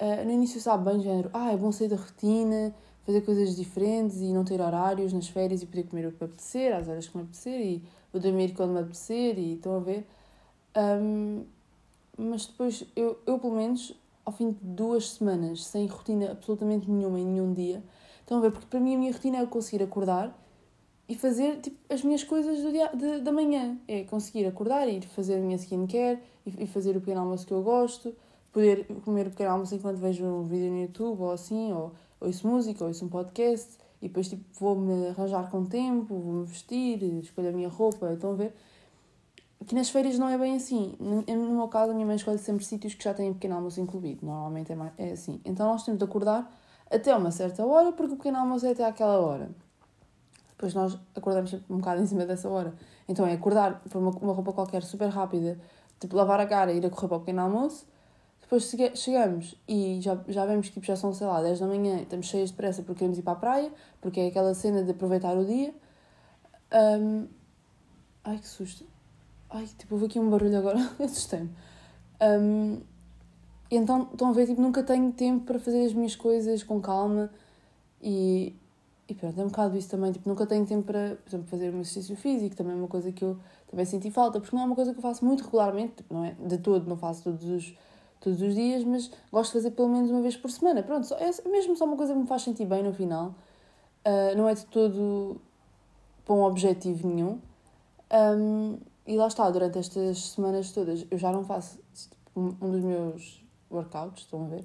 Uh, 0.00 0.24
no 0.24 0.30
início 0.30 0.60
sabe 0.60 0.84
bem, 0.90 1.00
género, 1.00 1.30
ah, 1.32 1.52
é 1.52 1.56
bom 1.56 1.70
sair 1.70 1.88
da 1.88 1.96
rotina, 1.96 2.74
fazer 3.04 3.20
coisas 3.22 3.54
diferentes 3.56 4.20
e 4.20 4.32
não 4.32 4.44
ter 4.44 4.60
horários 4.60 5.12
nas 5.12 5.28
férias 5.28 5.62
e 5.62 5.66
poder 5.66 5.84
comer 5.84 6.06
o 6.06 6.12
que 6.12 6.24
me 6.24 6.30
apetecer, 6.30 6.74
às 6.74 6.88
horas 6.88 7.08
que 7.08 7.16
me 7.16 7.22
apetecer 7.22 7.60
e 7.60 7.84
vou 8.12 8.20
dormir 8.20 8.54
quando 8.54 8.70
me 8.70 8.80
apetecer 8.80 9.38
e 9.38 9.54
estão 9.54 9.76
a 9.76 9.80
ver. 9.80 10.06
Um, 10.76 11.44
mas 12.16 12.46
depois, 12.46 12.84
eu, 12.94 13.18
eu 13.26 13.38
pelo 13.38 13.54
menos, 13.54 13.94
ao 14.24 14.32
fim 14.32 14.52
de 14.52 14.58
duas 14.62 15.10
semanas, 15.10 15.64
sem 15.64 15.86
rotina 15.86 16.32
absolutamente 16.32 16.90
nenhuma 16.90 17.18
em 17.18 17.26
nenhum 17.26 17.52
dia, 17.52 17.82
estão 18.20 18.38
a 18.38 18.40
ver, 18.40 18.52
porque 18.52 18.66
para 18.66 18.80
mim 18.80 18.94
a 18.94 18.98
minha 18.98 19.12
rotina 19.12 19.38
é 19.38 19.42
eu 19.42 19.48
conseguir 19.48 19.82
acordar 19.82 20.36
e 21.08 21.14
fazer 21.14 21.60
tipo, 21.60 21.76
as 21.92 22.02
minhas 22.02 22.24
coisas 22.24 22.60
do 22.60 22.70
dia, 22.70 22.88
de, 22.94 23.20
da 23.20 23.32
manhã. 23.32 23.78
É 23.86 24.04
conseguir 24.04 24.46
acordar, 24.46 24.88
ir 24.88 25.02
fazer 25.08 25.34
a 25.34 25.38
minha 25.38 25.56
skincare 25.56 26.18
e, 26.46 26.64
e 26.64 26.66
fazer 26.66 26.96
o 26.96 27.00
pequeno 27.00 27.20
almoço 27.20 27.46
que 27.46 27.52
eu 27.52 27.62
gosto, 27.62 28.14
poder 28.52 28.86
comer 29.04 29.26
o 29.26 29.30
pequeno 29.30 29.50
almoço 29.50 29.74
enquanto 29.74 29.96
vejo 29.98 30.24
um 30.24 30.46
vídeo 30.46 30.70
no 30.70 30.80
YouTube 30.82 31.20
ou 31.20 31.32
assim, 31.32 31.72
ou 31.72 31.92
ouço 32.20 32.46
música, 32.46 32.84
ou 32.84 32.88
ouço 32.88 33.04
um 33.04 33.08
podcast, 33.08 33.76
e 34.00 34.08
depois 34.08 34.28
tipo, 34.28 34.44
vou-me 34.58 35.08
arranjar 35.08 35.50
com 35.50 35.64
tempo, 35.64 36.18
vou-me 36.18 36.44
vestir, 36.46 37.02
escolho 37.20 37.48
a 37.48 37.52
minha 37.52 37.68
roupa, 37.68 38.12
estão 38.12 38.32
a 38.32 38.34
ver? 38.34 38.54
Aqui 39.60 39.74
nas 39.76 39.90
férias 39.90 40.18
não 40.18 40.28
é 40.28 40.36
bem 40.36 40.56
assim. 40.56 40.96
No, 40.98 41.22
no 41.22 41.56
meu 41.56 41.68
caso, 41.68 41.92
a 41.92 41.94
minha 41.94 42.06
mãe 42.06 42.16
escolhe 42.16 42.38
sempre 42.38 42.64
sítios 42.64 42.94
que 42.94 43.04
já 43.04 43.14
têm 43.14 43.32
pequeno 43.32 43.54
almoço 43.54 43.80
incluído. 43.80 44.26
Normalmente 44.26 44.72
é, 44.72 44.74
mais, 44.74 44.92
é 44.98 45.12
assim. 45.12 45.40
Então 45.44 45.66
nós 45.68 45.84
temos 45.84 45.98
de 45.98 46.04
acordar 46.04 46.52
até 46.90 47.14
uma 47.14 47.30
certa 47.30 47.64
hora, 47.64 47.92
porque 47.92 48.14
o 48.14 48.16
pequeno 48.16 48.38
almoço 48.38 48.66
é 48.66 48.72
até 48.72 48.84
aquela 48.84 49.20
hora 49.20 49.50
depois 50.62 50.74
nós 50.74 50.96
acordamos 51.16 51.52
um 51.68 51.78
bocado 51.78 52.00
em 52.00 52.06
cima 52.06 52.24
dessa 52.24 52.48
hora. 52.48 52.72
Então 53.08 53.26
é 53.26 53.32
acordar 53.32 53.80
por 53.90 53.98
uma, 53.98 54.10
uma 54.10 54.32
roupa 54.32 54.52
qualquer 54.52 54.84
super 54.84 55.08
rápida, 55.08 55.58
tipo 55.98 56.14
lavar 56.14 56.38
a 56.38 56.46
cara 56.46 56.72
e 56.72 56.76
ir 56.76 56.86
a 56.86 56.90
correr 56.90 57.08
para 57.08 57.16
o 57.16 57.20
pequeno 57.20 57.42
almoço. 57.42 57.84
Depois 58.40 58.72
chegamos 58.94 59.56
e 59.66 59.98
já, 60.00 60.16
já 60.28 60.46
vemos 60.46 60.68
que 60.68 60.74
tipo, 60.74 60.86
já 60.86 60.94
são, 60.94 61.12
sei 61.12 61.26
lá, 61.26 61.42
10 61.42 61.58
da 61.58 61.66
manhã 61.66 61.98
e 61.98 62.02
estamos 62.02 62.26
cheios 62.26 62.50
de 62.50 62.56
pressa 62.56 62.82
porque 62.82 63.00
queremos 63.00 63.18
ir 63.18 63.22
para 63.22 63.32
a 63.32 63.36
praia, 63.36 63.72
porque 64.00 64.20
é 64.20 64.28
aquela 64.28 64.54
cena 64.54 64.84
de 64.84 64.92
aproveitar 64.92 65.36
o 65.36 65.44
dia. 65.44 65.74
Um... 66.72 67.26
Ai 68.22 68.38
que 68.38 68.46
susto. 68.46 68.86
Ai, 69.50 69.66
tipo, 69.66 69.94
houve 69.94 70.06
aqui 70.06 70.20
um 70.20 70.30
barulho 70.30 70.56
agora, 70.58 70.78
assustei-me. 71.02 71.50
Um... 72.20 72.80
Então, 73.68 74.08
estão 74.12 74.28
a 74.28 74.32
ver, 74.32 74.46
tipo, 74.46 74.60
nunca 74.60 74.82
tenho 74.84 75.10
tempo 75.12 75.44
para 75.44 75.58
fazer 75.58 75.84
as 75.84 75.92
minhas 75.92 76.14
coisas 76.14 76.62
com 76.62 76.80
calma 76.80 77.30
e 78.00 78.54
e 79.12 79.14
pronto, 79.14 79.38
é 79.38 79.44
um 79.44 79.48
bocado 79.48 79.76
isso 79.76 79.90
também, 79.90 80.10
tipo, 80.10 80.26
nunca 80.26 80.46
tenho 80.46 80.64
tempo 80.64 80.84
para, 80.84 81.16
por 81.22 81.28
exemplo, 81.28 81.46
fazer 81.46 81.68
um 81.68 81.80
exercício 81.80 82.16
físico, 82.16 82.56
também 82.56 82.72
é 82.72 82.76
uma 82.76 82.88
coisa 82.88 83.12
que 83.12 83.22
eu 83.22 83.38
também 83.70 83.84
senti 83.84 84.10
falta, 84.10 84.40
porque 84.40 84.56
não 84.56 84.62
é 84.62 84.66
uma 84.66 84.74
coisa 84.74 84.92
que 84.92 84.98
eu 84.98 85.02
faço 85.02 85.24
muito 85.24 85.44
regularmente, 85.44 85.96
tipo, 85.96 86.14
não 86.14 86.24
é 86.24 86.34
de 86.40 86.58
todo, 86.58 86.88
não 86.88 86.96
faço 86.96 87.22
todos 87.22 87.44
os, 87.44 87.74
todos 88.20 88.40
os 88.40 88.54
dias, 88.54 88.82
mas 88.84 89.10
gosto 89.30 89.52
de 89.52 89.58
fazer 89.58 89.70
pelo 89.72 89.90
menos 89.90 90.10
uma 90.10 90.22
vez 90.22 90.34
por 90.34 90.50
semana. 90.50 90.82
Pronto, 90.82 91.12
é 91.14 91.48
mesmo 91.48 91.76
só 91.76 91.84
uma 91.84 91.96
coisa 91.96 92.14
que 92.14 92.18
me 92.18 92.26
faz 92.26 92.42
sentir 92.42 92.64
bem 92.64 92.82
no 92.82 92.92
final, 92.94 93.34
uh, 94.06 94.36
não 94.36 94.48
é 94.48 94.54
de 94.54 94.64
todo 94.66 95.36
para 96.24 96.34
um 96.34 96.42
objetivo 96.42 97.06
nenhum. 97.06 97.38
Um, 98.10 98.78
e 99.06 99.16
lá 99.16 99.26
está, 99.26 99.50
durante 99.50 99.78
estas 99.78 100.30
semanas 100.30 100.72
todas, 100.72 101.04
eu 101.10 101.18
já 101.18 101.30
não 101.30 101.44
faço, 101.44 101.78
tipo, 101.94 102.56
um 102.62 102.70
dos 102.70 102.82
meus 102.82 103.44
workouts, 103.70 104.24
estão 104.24 104.46
a 104.46 104.48
ver? 104.48 104.64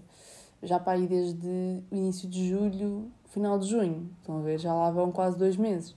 Já 0.64 0.80
para 0.80 0.94
aí 0.94 1.08
desde 1.08 1.48
o 1.92 1.96
início 1.96 2.28
de 2.28 2.50
julho, 2.50 3.12
final 3.26 3.60
de 3.60 3.68
junho, 3.68 4.10
estão 4.20 4.40
a 4.40 4.42
ver? 4.42 4.60
Já 4.60 4.74
lá 4.74 4.90
vão 4.90 5.12
quase 5.12 5.38
dois 5.38 5.56
meses. 5.56 5.96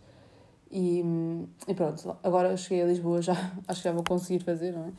E, 0.70 1.02
e 1.66 1.74
pronto, 1.74 2.16
agora 2.22 2.56
cheguei 2.56 2.82
a 2.82 2.86
Lisboa, 2.86 3.20
já 3.20 3.32
acho 3.66 3.82
que 3.82 3.88
já 3.88 3.92
vou 3.92 4.04
conseguir 4.04 4.44
fazer, 4.44 4.72
não 4.72 4.84
é? 4.84 4.92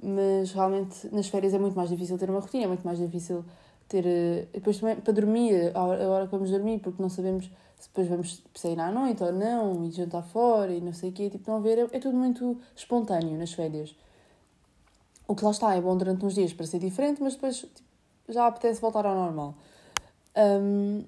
Mas 0.00 0.52
realmente 0.52 1.12
nas 1.12 1.28
férias 1.28 1.52
é 1.54 1.58
muito 1.58 1.74
mais 1.74 1.88
difícil 1.90 2.16
ter 2.16 2.30
uma 2.30 2.40
rotina, 2.40 2.64
é 2.64 2.66
muito 2.68 2.84
mais 2.84 2.98
difícil 2.98 3.44
ter. 3.88 4.06
Eh, 4.06 4.46
depois 4.52 4.78
também 4.78 4.96
para 4.96 5.12
dormir, 5.12 5.72
a 5.74 5.82
hora 5.82 6.26
que 6.26 6.30
vamos 6.30 6.50
dormir, 6.50 6.78
porque 6.78 7.02
não 7.02 7.08
sabemos 7.08 7.50
se 7.78 7.88
depois 7.88 8.08
vamos 8.08 8.42
sair 8.54 8.78
à 8.78 8.90
noite 8.90 9.22
ou 9.22 9.32
não, 9.32 9.84
e 9.84 9.90
jantar 9.90 10.22
fora 10.22 10.72
e 10.72 10.80
não 10.80 10.92
sei 10.92 11.10
o 11.10 11.12
quê. 11.12 11.30
Tipo, 11.30 11.50
não 11.50 11.60
ver, 11.60 11.78
é, 11.78 11.96
é 11.96 11.98
tudo 11.98 12.16
muito 12.16 12.60
espontâneo 12.76 13.36
nas 13.38 13.52
férias. 13.52 13.94
O 15.26 15.34
que 15.34 15.44
lá 15.44 15.50
está 15.50 15.74
é 15.74 15.80
bom 15.80 15.96
durante 15.96 16.24
uns 16.24 16.34
dias 16.34 16.52
para 16.52 16.66
ser 16.66 16.78
diferente, 16.78 17.22
mas 17.22 17.34
depois 17.34 17.58
tipo, 17.58 17.87
já 18.28 18.46
apetece 18.46 18.80
voltar 18.80 19.06
ao 19.06 19.14
normal. 19.14 19.54
Um, 20.36 21.04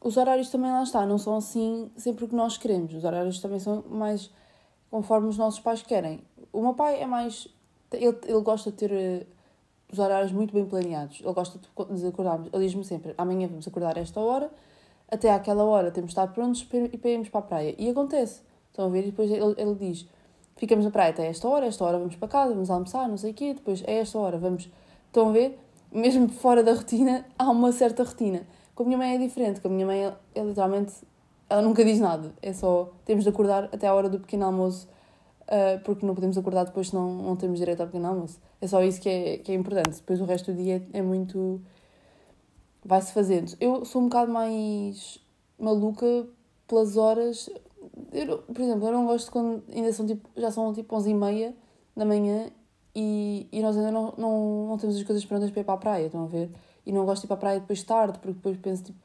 os 0.00 0.16
horários 0.16 0.50
também 0.50 0.70
lá 0.70 0.82
está, 0.82 1.06
não 1.06 1.18
são 1.18 1.36
assim 1.36 1.90
sempre 1.96 2.24
o 2.24 2.28
que 2.28 2.34
nós 2.34 2.56
queremos. 2.56 2.92
Os 2.94 3.04
horários 3.04 3.40
também 3.40 3.60
são 3.60 3.84
mais 3.88 4.30
conforme 4.90 5.28
os 5.28 5.38
nossos 5.38 5.60
pais 5.60 5.82
querem. 5.82 6.22
O 6.52 6.60
meu 6.60 6.74
pai 6.74 7.00
é 7.00 7.06
mais. 7.06 7.48
Ele, 7.92 8.16
ele 8.24 8.40
gosta 8.40 8.70
de 8.70 8.76
ter 8.76 8.90
uh, 8.90 9.26
os 9.92 9.98
horários 9.98 10.32
muito 10.32 10.52
bem 10.52 10.64
planeados. 10.64 11.20
Ele 11.20 11.32
gosta 11.32 11.58
de 11.58 12.06
acordarmos. 12.06 12.48
Ele 12.52 12.64
diz-me 12.64 12.84
sempre: 12.84 13.14
amanhã 13.16 13.46
vamos 13.46 13.68
acordar 13.68 13.96
a 13.96 14.00
esta 14.00 14.18
hora, 14.20 14.50
até 15.08 15.30
àquela 15.30 15.64
hora 15.64 15.90
temos 15.90 16.10
de 16.10 16.12
estar 16.12 16.32
prontos 16.32 16.66
e 16.92 16.98
para 16.98 17.10
irmos 17.10 17.28
para 17.28 17.40
a 17.40 17.42
praia. 17.42 17.74
E 17.78 17.88
acontece. 17.88 18.42
Estão 18.70 18.86
a 18.86 18.88
ver? 18.88 19.02
E 19.02 19.10
depois 19.10 19.30
ele, 19.30 19.54
ele 19.56 19.74
diz: 19.74 20.06
ficamos 20.56 20.84
na 20.84 20.90
praia 20.90 21.10
até 21.10 21.26
esta 21.26 21.46
hora, 21.46 21.66
esta 21.66 21.84
hora 21.84 21.98
vamos 21.98 22.16
para 22.16 22.28
casa, 22.28 22.54
vamos 22.54 22.70
almoçar, 22.70 23.08
não 23.08 23.16
sei 23.16 23.32
o 23.32 23.34
quê, 23.34 23.54
depois 23.54 23.84
a 23.86 23.90
esta 23.90 24.18
hora 24.18 24.38
vamos. 24.38 24.68
Estão 25.06 25.28
a 25.28 25.32
ver? 25.32 25.58
Mesmo 25.92 26.26
fora 26.28 26.62
da 26.62 26.72
rotina, 26.72 27.26
há 27.38 27.50
uma 27.50 27.70
certa 27.70 28.02
rotina. 28.02 28.46
Com 28.74 28.84
a 28.84 28.86
minha 28.86 28.96
mãe 28.96 29.14
é 29.14 29.18
diferente, 29.18 29.60
com 29.60 29.68
a 29.68 29.70
minha 29.70 29.84
mãe 29.84 30.06
é 30.34 30.42
literalmente. 30.42 30.94
Ela 31.50 31.60
nunca 31.60 31.84
diz 31.84 32.00
nada, 32.00 32.32
é 32.40 32.54
só. 32.54 32.90
Temos 33.04 33.24
de 33.24 33.30
acordar 33.30 33.64
até 33.64 33.88
a 33.88 33.94
hora 33.94 34.08
do 34.08 34.18
pequeno 34.18 34.46
almoço, 34.46 34.88
uh, 35.42 35.78
porque 35.84 36.06
não 36.06 36.14
podemos 36.14 36.38
acordar 36.38 36.64
depois, 36.64 36.88
senão 36.88 37.12
não 37.12 37.36
temos 37.36 37.58
direito 37.58 37.80
ao 37.80 37.86
pequeno 37.88 38.08
almoço. 38.08 38.40
É 38.58 38.66
só 38.66 38.82
isso 38.82 39.02
que 39.02 39.08
é, 39.08 39.38
que 39.38 39.52
é 39.52 39.54
importante. 39.54 39.96
Depois 39.96 40.18
o 40.18 40.24
resto 40.24 40.50
do 40.50 40.56
dia 40.56 40.82
é, 40.94 41.00
é 41.00 41.02
muito. 41.02 41.60
vai-se 42.82 43.12
fazendo. 43.12 43.54
Eu 43.60 43.84
sou 43.84 44.00
um 44.00 44.04
bocado 44.06 44.32
mais 44.32 45.18
maluca 45.58 46.26
pelas 46.66 46.96
horas. 46.96 47.50
Eu, 48.12 48.38
por 48.38 48.62
exemplo, 48.62 48.86
eu 48.88 48.92
não 48.92 49.04
gosto 49.04 49.30
quando 49.30 49.62
ainda 49.70 49.92
são 49.92 50.06
tipo. 50.06 50.26
já 50.36 50.50
são 50.50 50.72
tipo 50.72 50.96
11 50.96 51.10
e 51.10 51.14
meia 51.14 51.54
da 51.94 52.06
manhã 52.06 52.50
e, 52.94 53.48
e 53.50 53.60
nós 53.62 53.76
ainda 53.76 53.90
não, 53.90 54.14
não, 54.18 54.66
não 54.68 54.78
temos 54.78 54.96
as 54.96 55.02
coisas 55.02 55.24
prontas 55.24 55.50
para 55.50 55.60
ir 55.60 55.64
para 55.64 55.74
a 55.74 55.78
praia, 55.78 56.06
estão 56.06 56.24
a 56.24 56.26
ver? 56.26 56.50
E 56.84 56.92
não 56.92 57.04
gosto 57.04 57.22
de 57.22 57.26
ir 57.26 57.28
para 57.28 57.36
a 57.36 57.40
praia 57.40 57.60
depois 57.60 57.82
tarde, 57.82 58.18
porque 58.18 58.34
depois 58.34 58.56
penso, 58.58 58.84
tipo, 58.84 58.98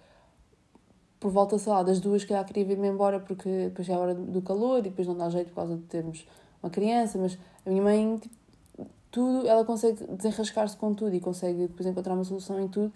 por 1.19 1.31
volta, 1.31 1.57
sei 1.57 1.71
lá, 1.71 1.83
das 1.83 1.99
duas, 1.99 2.23
que 2.23 2.33
já 2.33 2.43
queria 2.43 2.65
vir-me 2.65 2.87
embora, 2.87 3.19
porque 3.19 3.49
depois 3.69 3.87
é 3.89 3.93
a 3.93 3.99
hora 3.99 4.13
do 4.13 4.41
calor 4.41 4.79
e 4.79 4.83
depois 4.83 5.07
não 5.07 5.17
dá 5.17 5.29
jeito 5.29 5.49
por 5.49 5.55
causa 5.55 5.75
de 5.75 5.83
termos 5.83 6.27
uma 6.61 6.69
criança. 6.69 7.17
Mas 7.17 7.37
a 7.65 7.69
minha 7.69 7.81
mãe, 7.81 8.17
tipo, 8.17 8.35
tudo, 9.09 9.47
ela 9.47 9.63
consegue 9.65 10.03
desenrascar-se 10.05 10.77
com 10.77 10.93
tudo 10.93 11.15
e 11.15 11.19
consegue 11.19 11.67
depois 11.67 11.87
encontrar 11.87 12.13
uma 12.13 12.23
solução 12.23 12.59
em 12.59 12.67
tudo. 12.67 12.91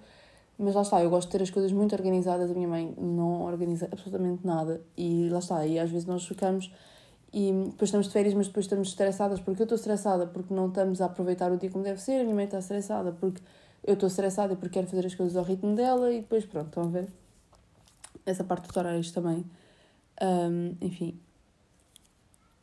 Mas 0.58 0.76
lá 0.76 0.82
está, 0.84 1.02
eu 1.02 1.10
gosto 1.10 1.28
de 1.28 1.32
ter 1.32 1.44
as 1.44 1.50
coisas 1.50 1.72
muito 1.72 1.96
organizadas. 1.96 2.52
A 2.52 2.54
minha 2.54 2.68
mãe 2.68 2.94
não 2.98 3.44
organiza 3.44 3.88
absolutamente 3.92 4.46
nada. 4.46 4.82
E 4.96 5.28
lá 5.30 5.40
está, 5.40 5.66
e 5.66 5.80
às 5.80 5.90
vezes 5.90 6.06
nós 6.06 6.26
ficamos 6.26 6.72
e 7.34 7.52
depois 7.52 7.88
estamos 7.88 8.08
de 8.08 8.14
férias, 8.14 8.34
mas 8.34 8.48
depois 8.48 8.66
estamos 8.66 8.90
estressadas 8.90 9.40
porque 9.40 9.62
eu 9.62 9.66
estou 9.66 9.78
estressada 9.78 10.28
porque 10.28 10.54
não 10.54 10.68
estamos 10.68 11.00
a 11.02 11.06
aproveitar 11.06 11.52
o 11.52 11.58
dia 11.58 11.70
como 11.70 11.84
deve 11.84 12.02
ser. 12.02 12.20
A 12.20 12.24
minha 12.24 12.36
mãe 12.36 12.46
está 12.46 12.60
estressada 12.60 13.12
porque 13.14 13.42
eu 13.84 13.94
estou 13.94 14.08
estressada 14.08 14.56
porque 14.56 14.74
quero 14.74 14.88
fazer 14.88 15.06
as 15.06 15.16
coisas 15.16 15.38
ao 15.38 15.44
ritmo 15.44 15.76
dela 15.76 16.12
e 16.12 16.22
depois 16.22 16.46
pronto, 16.46 16.68
estão 16.68 16.84
a 16.84 16.88
ver? 16.88 17.08
Essa 18.26 18.44
parte 18.44 18.68
dos 18.68 18.76
horários 18.76 19.12
também. 19.12 19.46
Um, 20.22 20.76
enfim. 20.82 21.18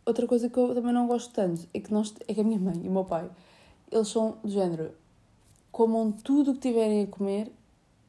Outra 0.05 0.27
coisa 0.27 0.49
que 0.49 0.59
eu 0.59 0.75
também 0.75 0.93
não 0.93 1.07
gosto 1.07 1.33
tanto 1.33 1.67
é 1.73 1.81
que, 1.81 1.93
nós, 1.93 2.15
é 2.27 2.35
que 2.35 2.41
a 2.41 2.45
minha 2.45 2.59
mãe 2.59 2.81
e 2.85 2.89
o 2.89 2.93
meu 2.93 3.05
pai, 3.05 3.31
eles 3.91 4.09
são 4.09 4.39
do 4.43 4.51
género, 4.51 4.93
comam 5.73 6.13
tudo 6.13 6.53
o 6.53 6.55
que 6.55 6.61
tiverem 6.61 7.05
a 7.05 7.07
comer 7.07 7.53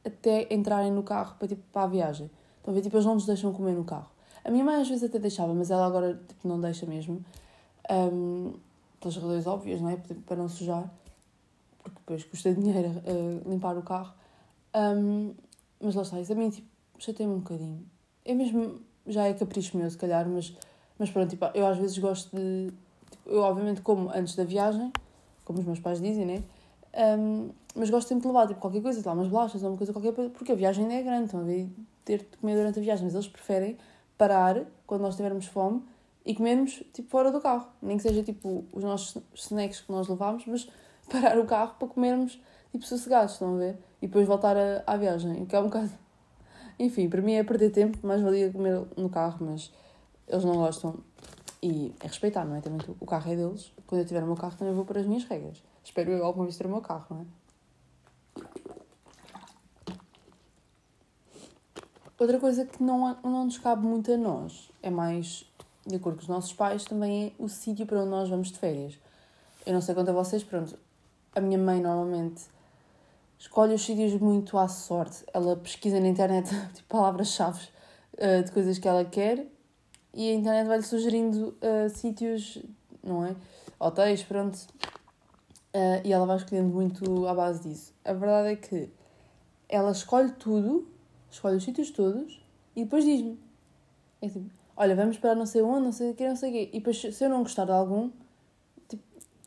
até 0.04 0.46
entrarem 0.52 0.92
no 0.92 1.02
carro 1.02 1.36
para, 1.38 1.48
tipo, 1.48 1.62
para 1.72 1.82
a 1.82 1.86
viagem. 1.86 2.30
Ver? 2.66 2.82
Tipo, 2.82 2.96
eles 2.96 3.06
não 3.06 3.14
nos 3.14 3.26
deixam 3.26 3.52
comer 3.52 3.74
no 3.74 3.84
carro. 3.84 4.10
A 4.44 4.50
minha 4.50 4.64
mãe 4.64 4.80
às 4.80 4.88
vezes 4.88 5.04
até 5.04 5.18
deixava, 5.18 5.52
mas 5.54 5.70
ela 5.70 5.86
agora 5.86 6.20
tipo, 6.28 6.48
não 6.48 6.60
deixa 6.60 6.86
mesmo. 6.86 7.24
Um, 7.90 8.54
pelas 9.00 9.16
razões 9.16 9.46
óbvias, 9.46 9.80
não 9.80 9.90
é? 9.90 9.96
Para 10.26 10.36
não 10.36 10.48
sujar 10.48 10.90
porque 11.82 11.98
depois 11.98 12.24
custa 12.24 12.52
dinheiro 12.54 12.88
uh, 12.88 13.48
limpar 13.48 13.76
o 13.76 13.82
carro. 13.82 14.12
Um, 14.74 15.34
mas 15.80 15.94
lá 15.94 16.02
está, 16.02 16.20
isso 16.20 16.32
a 16.32 16.36
mim 16.36 16.50
tipo, 16.50 16.68
chateia-me 16.98 17.34
um 17.34 17.38
bocadinho. 17.38 17.84
É 18.24 18.34
mesmo, 18.34 18.80
já 19.06 19.26
é 19.26 19.34
capricho 19.34 19.76
meu, 19.76 19.90
se 19.90 19.96
calhar, 19.96 20.28
mas, 20.28 20.54
mas 20.98 21.10
pronto, 21.10 21.30
tipo, 21.30 21.44
eu 21.54 21.66
às 21.66 21.78
vezes 21.78 21.98
gosto 21.98 22.34
de. 22.36 22.72
Tipo, 23.10 23.30
eu, 23.30 23.40
obviamente, 23.40 23.80
como 23.80 24.10
antes 24.10 24.36
da 24.36 24.44
viagem, 24.44 24.92
como 25.44 25.58
os 25.58 25.64
meus 25.64 25.80
pais 25.80 26.00
dizem, 26.00 26.26
né? 26.26 26.42
Um, 27.18 27.50
mas 27.74 27.88
gosto 27.88 28.08
sempre 28.08 28.22
de 28.22 28.28
levar 28.28 28.46
tipo, 28.46 28.60
qualquer 28.60 28.82
coisa, 28.82 29.02
lá, 29.04 29.12
umas 29.12 29.28
bolachas 29.28 29.62
ou 29.62 29.70
uma 29.70 29.78
coisa 29.78 29.92
qualquer, 29.92 30.12
porque 30.12 30.52
a 30.52 30.54
viagem 30.54 30.84
ainda 30.84 30.94
é 30.94 31.02
grande, 31.02 31.24
estão 31.26 31.40
a? 31.40 31.72
Ter 32.04 32.18
de 32.18 32.36
comer 32.36 32.56
durante 32.56 32.78
a 32.78 32.82
viagem, 32.82 33.04
mas 33.04 33.14
eles 33.14 33.28
preferem 33.28 33.76
parar 34.20 34.66
quando 34.86 35.00
nós 35.00 35.16
tivermos 35.16 35.46
fome 35.46 35.82
e 36.26 36.34
comermos 36.34 36.82
tipo 36.92 37.08
fora 37.08 37.32
do 37.32 37.40
carro. 37.40 37.66
Nem 37.80 37.96
que 37.96 38.02
seja 38.02 38.22
tipo 38.22 38.66
os 38.70 38.84
nossos 38.84 39.16
snacks 39.34 39.80
que 39.80 39.90
nós 39.90 40.06
levamos, 40.06 40.44
mas 40.46 40.68
parar 41.10 41.38
o 41.38 41.46
carro 41.46 41.74
para 41.78 41.88
comermos 41.88 42.38
tipo 42.70 42.84
sossegados, 42.84 43.32
estão 43.32 43.54
a 43.54 43.58
ver? 43.58 43.78
E 44.02 44.06
depois 44.06 44.28
voltar 44.28 44.58
a, 44.58 44.82
à 44.86 44.98
viagem, 44.98 45.46
que 45.46 45.56
é 45.56 45.58
um 45.58 45.64
bocado. 45.64 45.90
Enfim, 46.78 47.08
para 47.08 47.22
mim 47.22 47.32
é 47.32 47.42
perder 47.42 47.70
tempo, 47.70 47.98
mais 48.06 48.20
valia 48.20 48.52
comer 48.52 48.82
no 48.94 49.08
carro, 49.08 49.38
mas 49.40 49.72
eles 50.28 50.44
não 50.44 50.54
gostam. 50.54 50.96
E 51.62 51.94
é 52.00 52.06
respeitar, 52.06 52.44
não 52.44 52.56
é? 52.56 52.60
Também 52.60 52.80
o 53.00 53.06
carro 53.06 53.32
é 53.32 53.36
deles. 53.36 53.72
Quando 53.86 54.02
eu 54.02 54.06
tiver 54.06 54.22
o 54.22 54.26
meu 54.26 54.36
carro 54.36 54.56
também 54.56 54.74
vou 54.74 54.84
para 54.84 55.00
as 55.00 55.06
minhas 55.06 55.24
regras. 55.24 55.62
Espero 55.82 56.10
eu 56.10 56.24
alguma 56.24 56.44
vez 56.44 56.58
ter 56.58 56.66
o 56.66 56.70
meu 56.70 56.82
carro, 56.82 57.06
não 57.10 57.20
é? 57.22 57.24
Outra 62.20 62.38
coisa 62.38 62.66
que 62.66 62.82
não, 62.82 63.16
não 63.24 63.46
nos 63.46 63.56
cabe 63.56 63.86
muito 63.86 64.12
a 64.12 64.16
nós, 64.18 64.70
é 64.82 64.90
mais 64.90 65.50
de 65.86 65.96
acordo 65.96 66.16
com 66.16 66.22
os 66.24 66.28
nossos 66.28 66.52
pais, 66.52 66.84
também 66.84 67.28
é 67.28 67.42
o 67.42 67.48
sítio 67.48 67.86
para 67.86 67.98
onde 67.98 68.10
nós 68.10 68.28
vamos 68.28 68.52
de 68.52 68.58
férias. 68.58 68.98
Eu 69.64 69.72
não 69.72 69.80
sei 69.80 69.94
quanto 69.94 70.10
a 70.10 70.12
vocês, 70.12 70.44
pronto, 70.44 70.78
a 71.34 71.40
minha 71.40 71.56
mãe 71.56 71.80
normalmente 71.80 72.42
escolhe 73.38 73.72
os 73.72 73.80
sítios 73.80 74.20
muito 74.20 74.58
à 74.58 74.68
sorte. 74.68 75.24
Ela 75.32 75.56
pesquisa 75.56 75.98
na 75.98 76.08
internet 76.08 76.50
tipo, 76.74 76.88
palavras-chave 76.90 77.66
uh, 78.18 78.44
de 78.44 78.52
coisas 78.52 78.78
que 78.78 78.86
ela 78.86 79.02
quer 79.02 79.46
e 80.12 80.28
a 80.28 80.34
internet 80.34 80.66
vai-lhe 80.66 80.82
sugerindo 80.82 81.56
uh, 81.62 81.88
sítios, 81.88 82.58
não 83.02 83.24
é? 83.24 83.34
Hotéis, 83.78 84.22
pronto. 84.22 84.58
Uh, 85.74 86.04
e 86.04 86.12
ela 86.12 86.26
vai 86.26 86.36
escolhendo 86.36 86.68
muito 86.68 87.26
à 87.26 87.32
base 87.32 87.66
disso. 87.66 87.94
A 88.04 88.12
verdade 88.12 88.48
é 88.48 88.56
que 88.56 88.90
ela 89.70 89.90
escolhe 89.90 90.32
tudo, 90.32 90.86
escolhe 91.30 91.56
os 91.56 91.64
sítios 91.64 91.90
todos 91.90 92.40
e 92.74 92.84
depois 92.84 93.04
diz-me. 93.04 93.38
É 94.20 94.28
tipo, 94.28 94.50
olha, 94.76 94.94
vamos 94.94 95.18
para 95.18 95.34
não 95.34 95.46
sei 95.46 95.62
onde, 95.62 95.84
não 95.84 95.92
sei 95.92 96.10
o 96.10 96.14
que, 96.14 96.28
não 96.28 96.36
sei 96.36 96.50
o 96.50 96.52
quê. 96.52 96.70
E 96.72 96.78
depois, 96.78 97.00
se 97.00 97.24
eu 97.24 97.28
não 97.28 97.42
gostar 97.42 97.64
de 97.64 97.72
algum, 97.72 98.10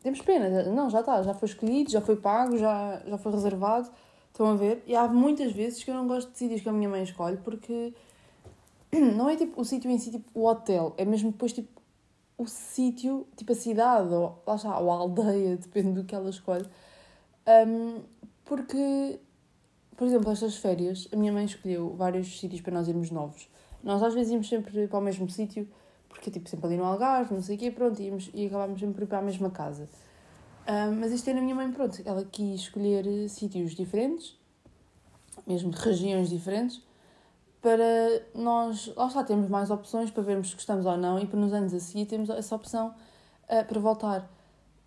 temos 0.01 0.21
pena, 0.21 0.63
não, 0.63 0.89
já 0.89 0.99
está, 0.99 1.21
já 1.23 1.33
foi 1.33 1.47
escolhido, 1.47 1.89
já 1.89 2.01
foi 2.01 2.15
pago, 2.15 2.57
já, 2.57 3.01
já 3.05 3.17
foi 3.17 3.31
reservado. 3.31 3.89
Estão 4.29 4.47
a 4.47 4.55
ver? 4.55 4.83
E 4.87 4.95
há 4.95 5.07
muitas 5.07 5.51
vezes 5.51 5.83
que 5.83 5.91
eu 5.91 5.95
não 5.95 6.07
gosto 6.07 6.31
de 6.31 6.37
sítios 6.37 6.61
que 6.61 6.67
a 6.67 6.73
minha 6.73 6.89
mãe 6.89 7.03
escolhe 7.03 7.37
porque 7.37 7.93
não 9.15 9.29
é 9.29 9.35
tipo 9.35 9.61
o 9.61 9.63
sítio 9.63 9.89
em 9.89 9.97
si, 9.97 10.11
tipo 10.11 10.27
o 10.33 10.45
hotel, 10.45 10.93
é 10.97 11.05
mesmo 11.05 11.31
depois 11.31 11.53
tipo 11.53 11.81
o 12.37 12.47
sítio, 12.47 13.27
tipo 13.35 13.51
a 13.51 13.55
cidade, 13.55 14.13
ou 14.13 14.41
lá 14.45 14.55
está, 14.55 14.77
ou 14.79 14.91
a 14.91 14.95
aldeia, 14.95 15.55
depende 15.61 15.91
do 15.93 16.03
que 16.03 16.15
ela 16.15 16.29
escolhe. 16.29 16.65
Um, 17.47 18.01
porque, 18.45 19.19
por 19.95 20.07
exemplo, 20.07 20.31
estas 20.31 20.57
férias, 20.57 21.07
a 21.11 21.15
minha 21.15 21.31
mãe 21.31 21.45
escolheu 21.45 21.95
vários 21.95 22.39
sítios 22.39 22.61
para 22.61 22.73
nós 22.73 22.87
irmos 22.87 23.11
novos. 23.11 23.47
Nós 23.83 24.01
às 24.01 24.13
vezes 24.13 24.31
íamos 24.31 24.47
sempre 24.47 24.87
para 24.87 24.99
o 24.99 25.01
mesmo 25.01 25.29
sítio 25.29 25.67
porque 26.13 26.31
tipo 26.31 26.47
sempre 26.47 26.67
ali 26.67 26.77
no 26.77 26.85
Algarve, 26.85 27.33
não 27.33 27.41
sei 27.41 27.55
o 27.55 27.59
quê, 27.59 27.71
pronto, 27.71 28.01
íamos, 28.01 28.29
e 28.33 28.45
acabámos 28.45 28.79
sempre 28.79 29.05
para 29.05 29.17
a 29.17 29.21
mesma 29.21 29.49
casa. 29.49 29.89
Uh, 30.63 30.93
mas 30.97 31.11
isto 31.11 31.29
é 31.29 31.33
na 31.33 31.41
minha 31.41 31.55
mãe, 31.55 31.69
pronto, 31.71 32.01
ela 32.05 32.23
quis 32.23 32.61
escolher 32.61 33.05
eh, 33.05 33.27
sítios 33.27 33.75
diferentes, 33.75 34.37
mesmo 35.45 35.71
regiões 35.71 36.29
diferentes, 36.29 36.81
para 37.61 38.23
nós, 38.33 38.93
lá 38.95 39.07
está, 39.07 39.23
temos 39.23 39.49
mais 39.49 39.71
opções 39.71 40.11
para 40.11 40.23
vermos 40.23 40.49
se 40.49 40.55
gostamos 40.55 40.85
ou 40.85 40.95
não, 40.95 41.19
e 41.19 41.25
para 41.25 41.39
nos 41.39 41.51
anos 41.51 41.73
a 41.73 41.79
seguir 41.79 42.05
temos 42.05 42.29
essa 42.29 42.55
opção 42.55 42.93
uh, 43.49 43.65
para 43.65 43.79
voltar. 43.79 44.31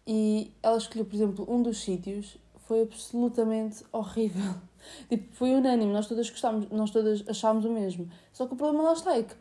E 0.07 0.53
ela 0.63 0.79
escolheu, 0.79 1.05
por 1.05 1.15
exemplo, 1.15 1.47
um 1.49 1.63
dos 1.63 1.79
sítios, 1.79 2.39
foi 2.67 2.83
absolutamente 2.83 3.85
horrível. 3.93 4.55
Tipo, 5.09 5.35
foi 5.35 5.55
unânime, 5.55 5.93
nós 5.93 6.07
todas 6.07 6.29
gostámos, 6.31 6.69
nós 6.71 6.91
todas 6.91 7.25
achámos 7.29 7.65
o 7.65 7.71
mesmo. 7.71 8.09
Só 8.33 8.47
que 8.47 8.55
o 8.55 8.57
problema 8.57 8.85
lá 8.85 8.93
está 8.93 9.17
é 9.17 9.23
que 9.23 9.35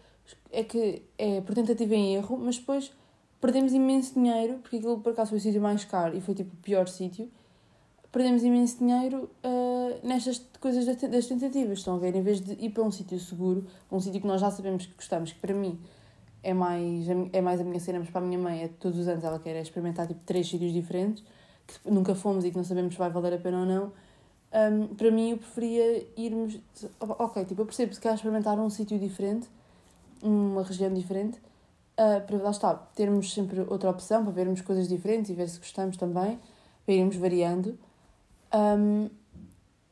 é 0.51 0.63
que 0.63 1.03
é 1.17 1.41
por 1.41 1.53
tentativa 1.53 1.93
em 1.93 2.15
erro, 2.15 2.37
mas 2.37 2.57
depois 2.57 2.91
perdemos 3.39 3.73
imenso 3.73 4.13
dinheiro, 4.15 4.57
porque 4.61 4.77
aquilo 4.77 4.99
por 4.99 5.11
acaso 5.13 5.29
foi 5.29 5.37
o 5.37 5.41
sítio 5.41 5.61
mais 5.61 5.85
caro 5.85 6.17
e 6.17 6.21
foi 6.21 6.33
tipo 6.33 6.53
o 6.53 6.57
pior 6.57 6.87
sítio. 6.87 7.29
perdemos 8.11 8.43
imenso 8.43 8.79
dinheiro 8.79 9.29
uh, 9.43 10.07
nestas 10.07 10.41
coisas 10.61 10.85
das 10.85 11.27
tentativas. 11.27 11.79
Estão 11.79 11.95
a 11.95 11.99
ver? 11.99 12.15
Em 12.15 12.21
vez 12.21 12.39
de 12.39 12.53
ir 12.53 12.69
para 12.69 12.83
um 12.83 12.91
sítio 12.91 13.19
seguro, 13.19 13.65
um 13.91 13.99
sítio 13.99 14.21
que 14.21 14.27
nós 14.27 14.39
já 14.41 14.49
sabemos 14.49 14.85
que 14.85 14.93
gostamos, 14.95 15.33
que 15.33 15.39
para 15.39 15.53
mim 15.53 15.77
é 16.41 16.53
mais, 16.53 17.07
é 17.33 17.41
mais 17.41 17.59
a 17.59 17.63
minha 17.63 17.79
cena, 17.79 17.99
mas 17.99 18.09
para 18.09 18.21
a 18.21 18.25
minha 18.25 18.39
mãe 18.39 18.63
é 18.63 18.67
todos 18.67 18.97
os 18.97 19.07
anos 19.07 19.23
ela 19.23 19.37
quer 19.37 19.61
experimentar 19.61 20.07
tipo 20.07 20.21
três 20.25 20.47
sítios 20.47 20.71
diferentes, 20.71 21.23
que 21.67 21.91
nunca 21.91 22.15
fomos 22.15 22.45
e 22.45 22.51
que 22.51 22.57
não 22.57 22.63
sabemos 22.63 22.93
se 22.93 22.99
vai 22.99 23.09
valer 23.09 23.33
a 23.33 23.37
pena 23.37 23.59
ou 23.59 23.65
não. 23.65 23.91
Um, 24.55 24.95
para 24.95 25.11
mim 25.11 25.31
eu 25.31 25.37
preferia 25.37 26.07
irmos. 26.15 26.57
Ok, 27.01 27.43
tipo, 27.43 27.61
eu 27.61 27.65
percebo 27.65 27.93
se 27.93 27.99
quer 27.99 28.15
experimentar 28.15 28.57
um 28.57 28.69
sítio 28.69 28.97
diferente, 28.97 29.49
uma 30.23 30.63
região 30.63 30.93
diferente, 30.93 31.37
uh, 31.99 32.25
para 32.25 32.37
lá 32.37 32.51
está, 32.51 32.73
termos 32.73 33.33
sempre 33.33 33.59
outra 33.67 33.89
opção, 33.89 34.23
para 34.23 34.31
vermos 34.31 34.61
coisas 34.61 34.87
diferentes 34.87 35.29
e 35.29 35.33
ver 35.33 35.49
se 35.49 35.59
gostamos 35.59 35.97
também, 35.97 36.39
para 36.85 36.95
irmos 36.95 37.17
variando. 37.17 37.77
Um, 38.53 39.09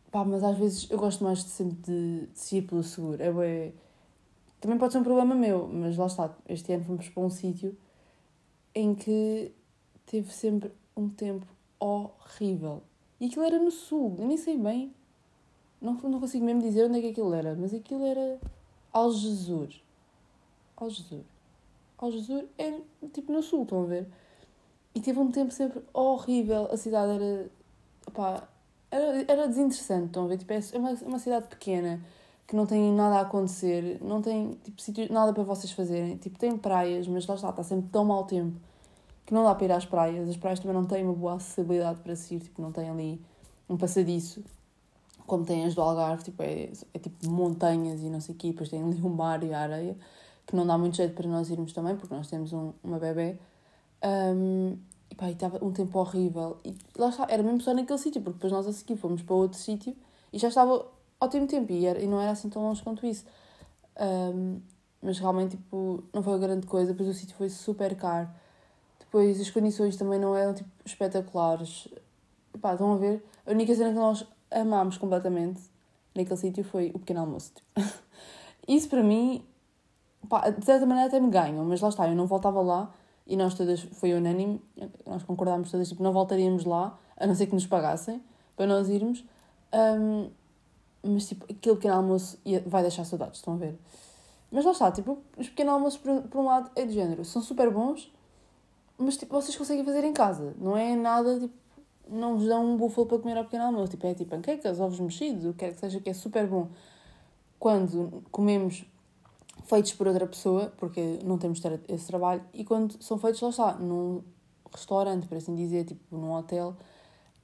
pá, 0.10 0.24
mas 0.24 0.42
às 0.44 0.58
vezes 0.58 0.88
eu 0.90 0.98
gosto 0.98 1.26
mais 1.26 1.44
de 1.44 1.50
sempre 1.50 1.78
de, 1.82 2.28
de 2.28 2.56
ir 2.56 2.62
pelo 2.62 2.84
seguro. 2.84 3.22
É 3.22 3.32
bem, 3.34 3.74
também 4.62 4.78
pode 4.78 4.94
ser 4.94 5.00
um 5.00 5.04
problema 5.04 5.36
meu, 5.36 5.68
mas 5.68 5.98
lá 5.98 6.06
está. 6.06 6.34
Este 6.48 6.72
ano 6.72 6.86
fomos 6.86 7.10
para 7.10 7.24
um 7.24 7.30
sítio 7.30 7.76
em 8.74 8.96
que 8.96 9.52
teve 10.06 10.32
sempre 10.32 10.72
um 10.96 11.10
tempo 11.10 11.46
horrível. 11.78 12.82
E 13.24 13.28
aquilo 13.28 13.46
era 13.46 13.58
no 13.58 13.72
sul, 13.72 14.18
eu 14.20 14.28
nem 14.28 14.36
sei 14.36 14.58
bem. 14.58 14.94
Não, 15.82 15.94
não 15.94 16.20
consigo 16.20 16.44
mesmo 16.44 16.62
dizer 16.62 16.90
onde 16.90 17.00
é 17.00 17.02
que 17.02 17.08
aquilo 17.12 17.34
era, 17.34 17.56
mas 17.56 17.74
aquilo 17.74 18.06
era 18.06 18.38
Algesur. 18.92 19.70
Algesur. 20.76 21.22
Algesur 21.98 22.44
é 22.58 22.82
tipo 23.14 23.32
no 23.32 23.42
sul, 23.42 23.64
estão 23.64 23.84
a 23.84 23.86
ver? 23.86 24.06
E 24.94 25.00
teve 25.00 25.18
um 25.20 25.32
tempo 25.32 25.54
sempre 25.54 25.82
horrível. 25.94 26.68
A 26.70 26.76
cidade 26.76 27.14
era. 27.14 27.50
Opá, 28.06 28.46
era, 28.92 29.24
era 29.26 29.48
desinteressante, 29.48 30.08
estão 30.08 30.26
a 30.26 30.28
ver? 30.28 30.40
Tipo, 30.40 30.52
é 30.52 30.78
uma, 30.78 30.90
é 30.90 31.06
uma 31.06 31.20
cidade 31.20 31.48
pequena 31.48 32.02
que 32.46 32.58
não 32.58 32.66
tem 32.66 32.92
nada 32.92 33.20
a 33.20 33.22
acontecer, 33.22 34.00
não 34.02 34.22
tem 34.22 34.60
tipo, 34.66 34.82
sítio, 34.82 35.08
nada 35.14 35.32
para 35.32 35.44
vocês 35.44 35.72
fazerem. 35.72 36.18
Tipo, 36.18 36.38
tem 36.38 36.58
praias, 36.58 37.08
mas 37.08 37.26
lá 37.26 37.36
está, 37.36 37.52
está 37.52 37.64
sempre 37.64 37.88
tão 37.90 38.04
mau 38.04 38.26
tempo 38.26 38.60
que 39.26 39.34
não 39.34 39.44
dá 39.44 39.56
para 39.56 39.66
ir 39.66 39.72
às 39.72 39.86
praias. 39.86 40.30
As 40.30 40.38
praias 40.38 40.60
também 40.60 40.76
não 40.76 40.86
têm 40.86 41.04
uma 41.04 41.14
boa 41.14 41.36
acessibilidade 41.36 42.00
para 42.02 42.16
se 42.16 42.36
ir, 42.36 42.40
tipo, 42.40 42.62
não 42.62 42.72
tem 42.72 42.90
ali 42.90 43.22
um 43.70 43.78
passadiço 43.78 44.44
como 45.26 45.46
tem 45.46 45.66
as 45.66 45.74
do 45.74 45.82
Algarve, 45.82 46.24
tipo, 46.24 46.42
é, 46.44 46.70
é 46.94 47.00
tipo 47.00 47.30
montanhas 47.30 48.02
e 48.02 48.10
não 48.10 48.20
sei 48.20 48.36
o 48.36 48.38
quê, 48.38 48.48
depois 48.50 48.70
tem 48.70 48.84
ali 48.84 49.02
um 49.02 49.10
mar 49.10 49.44
e 49.44 49.54
a 49.54 49.60
areia, 49.60 49.98
que 50.46 50.56
não 50.56 50.66
dá 50.66 50.78
muito 50.78 50.98
jeito 50.98 51.14
para 51.14 51.28
nós 51.28 51.50
irmos 51.50 51.74
também, 51.74 51.96
porque 51.96 52.14
nós 52.14 52.28
temos 52.28 52.52
um, 52.54 52.74
uma 52.84 53.00
bebê. 53.00 53.38
Um, 54.04 54.78
e 55.10 55.16
pá, 55.16 55.30
estava 55.30 55.64
um 55.64 55.72
tempo 55.72 55.98
horrível. 56.00 56.58
E 56.66 56.76
lá 56.98 57.10
está, 57.10 57.28
era 57.30 57.42
mesmo 57.42 57.62
só 57.62 57.74
naquele 57.74 58.00
sítio, 58.00 58.22
porque 58.22 58.36
depois 58.36 58.52
nós 58.52 58.68
a 58.68 58.74
seguir 58.74 58.98
fomos 58.98 59.22
para 59.22 59.36
outro 59.36 59.58
sítio 59.58 59.96
e 60.32 60.38
já 60.38 60.50
estava 60.50 60.86
ótimo 61.22 61.48
tempo 61.48 61.72
e, 61.72 61.86
era, 61.86 62.00
e 62.02 62.08
não 62.08 62.20
era 62.20 62.32
assim 62.32 62.50
tão 62.50 62.62
longe 62.64 62.84
quanto 62.84 63.06
isso. 63.06 63.26
Um, 64.00 64.60
mas 65.02 65.20
realmente, 65.20 65.58
tipo, 65.58 66.04
não 66.14 66.24
foi 66.24 66.40
grande 66.40 66.66
coisa. 66.68 66.92
Depois 66.92 67.10
o 67.10 67.14
sítio 67.14 67.36
foi 67.36 67.50
super 67.50 67.96
caro. 67.96 68.30
Depois 69.14 69.40
as 69.40 69.52
condições 69.52 69.96
também 69.96 70.20
não 70.20 70.36
eram, 70.36 70.56
tipo, 70.56 70.70
espetaculares. 70.84 71.88
Pá, 72.60 72.72
estão 72.72 72.94
a 72.94 72.98
ver? 72.98 73.24
A 73.46 73.52
única 73.52 73.76
cena 73.76 73.90
que 73.90 73.96
nós 73.96 74.26
amámos 74.50 74.98
completamente 74.98 75.62
naquele 76.16 76.36
sítio 76.36 76.64
foi 76.64 76.90
o 76.96 76.98
pequeno 76.98 77.20
almoço. 77.20 77.52
Tipo. 77.54 77.92
Isso 78.68 78.90
para 78.90 79.04
mim, 79.04 79.46
pá, 80.28 80.50
de 80.50 80.66
certa 80.66 80.88
maneira 80.88 81.10
até 81.10 81.20
me 81.20 81.30
ganham, 81.30 81.64
mas 81.64 81.80
lá 81.80 81.90
está, 81.90 82.10
eu 82.10 82.16
não 82.16 82.26
voltava 82.26 82.60
lá 82.60 82.92
e 83.28 83.38
nós 83.38 83.54
todas, 83.54 83.82
foi 83.82 84.16
unânime, 84.16 84.60
nós 85.06 85.22
concordámos 85.22 85.70
todas, 85.70 85.90
tipo, 85.90 86.02
não 86.02 86.12
voltaríamos 86.12 86.66
lá, 86.66 86.98
a 87.16 87.28
não 87.28 87.36
ser 87.36 87.46
que 87.46 87.54
nos 87.54 87.68
pagassem 87.68 88.20
para 88.56 88.66
nós 88.66 88.90
irmos. 88.90 89.24
Um, 89.72 90.32
mas 91.04 91.28
tipo, 91.28 91.46
aquele 91.46 91.76
pequeno 91.76 91.94
almoço 91.94 92.40
vai 92.66 92.82
deixar 92.82 93.06
saudades, 93.06 93.38
estão 93.38 93.54
a 93.54 93.58
ver? 93.58 93.78
Mas 94.52 94.66
lá 94.66 94.72
está, 94.72 94.92
tipo, 94.92 95.20
os 95.38 95.50
pequenos 95.50 95.74
almoços, 95.74 96.00
por, 96.00 96.24
por 96.24 96.42
um 96.42 96.46
lado, 96.48 96.72
é 96.76 96.84
de 96.84 96.94
género, 96.94 97.24
são 97.24 97.44
super 97.44 97.70
bons, 97.70 98.12
mas 99.04 99.18
tipo, 99.18 99.34
vocês 99.34 99.56
conseguem 99.56 99.84
fazer 99.84 100.04
em 100.04 100.14
casa, 100.14 100.56
não 100.60 100.76
é 100.78 100.96
nada, 100.96 101.40
tipo, 101.40 101.54
não 102.10 102.38
vos 102.38 102.48
dão 102.48 102.66
um 102.66 102.78
búfalo 102.78 103.08
para 103.08 103.20
comer 103.20 103.38
ao 103.38 103.46
pequeno 103.46 103.66
almoço, 103.66 103.92
tipo, 103.92 104.06
é 104.08 104.14
tipo 104.14 104.30
panquecas, 104.30 104.80
ovos 104.80 105.00
mexidos, 105.00 105.46
o 105.46 105.54
que 105.54 105.60
quer 105.60 105.74
que 105.74 105.80
seja, 105.80 106.00
que 106.00 106.10
é 106.10 106.14
super 106.14 106.48
bom. 106.48 106.70
Quando 107.60 108.24
comemos 108.32 108.86
feitos 109.66 109.94
por 109.94 110.08
outra 110.08 110.28
pessoa, 110.28 110.74
porque 110.78 111.20
não 111.24 111.38
temos 111.38 111.60
ter 111.60 111.80
esse 111.88 112.06
trabalho, 112.08 112.44
e 112.54 112.66
quando 112.66 113.02
são 113.02 113.18
feitos, 113.18 113.42
lá 113.42 113.50
está, 113.50 113.74
num 113.74 114.22
restaurante, 114.72 115.28
por 115.28 115.38
assim 115.38 115.56
dizer, 115.56 115.86
tipo, 115.86 116.02
num 116.16 116.34
hotel, 116.34 116.76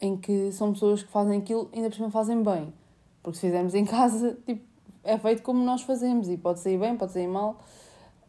em 0.02 0.18
que 0.18 0.52
são 0.52 0.74
pessoas 0.74 1.04
que 1.04 1.12
fazem 1.12 1.40
aquilo, 1.40 1.70
ainda 1.74 1.90
por 1.90 1.96
cima 1.96 2.12
fazem 2.12 2.42
bem. 2.44 2.74
Porque 3.22 3.38
se 3.38 3.48
fizermos 3.48 3.74
em 3.74 3.86
casa, 3.86 4.38
tipo, 4.46 4.64
é 5.04 5.18
feito 5.18 5.42
como 5.44 5.64
nós 5.64 5.82
fazemos 5.82 6.30
e 6.30 6.38
pode 6.38 6.60
sair 6.60 6.78
bem, 6.78 6.96
pode 6.98 7.14
sair 7.14 7.28
mal. 7.28 7.60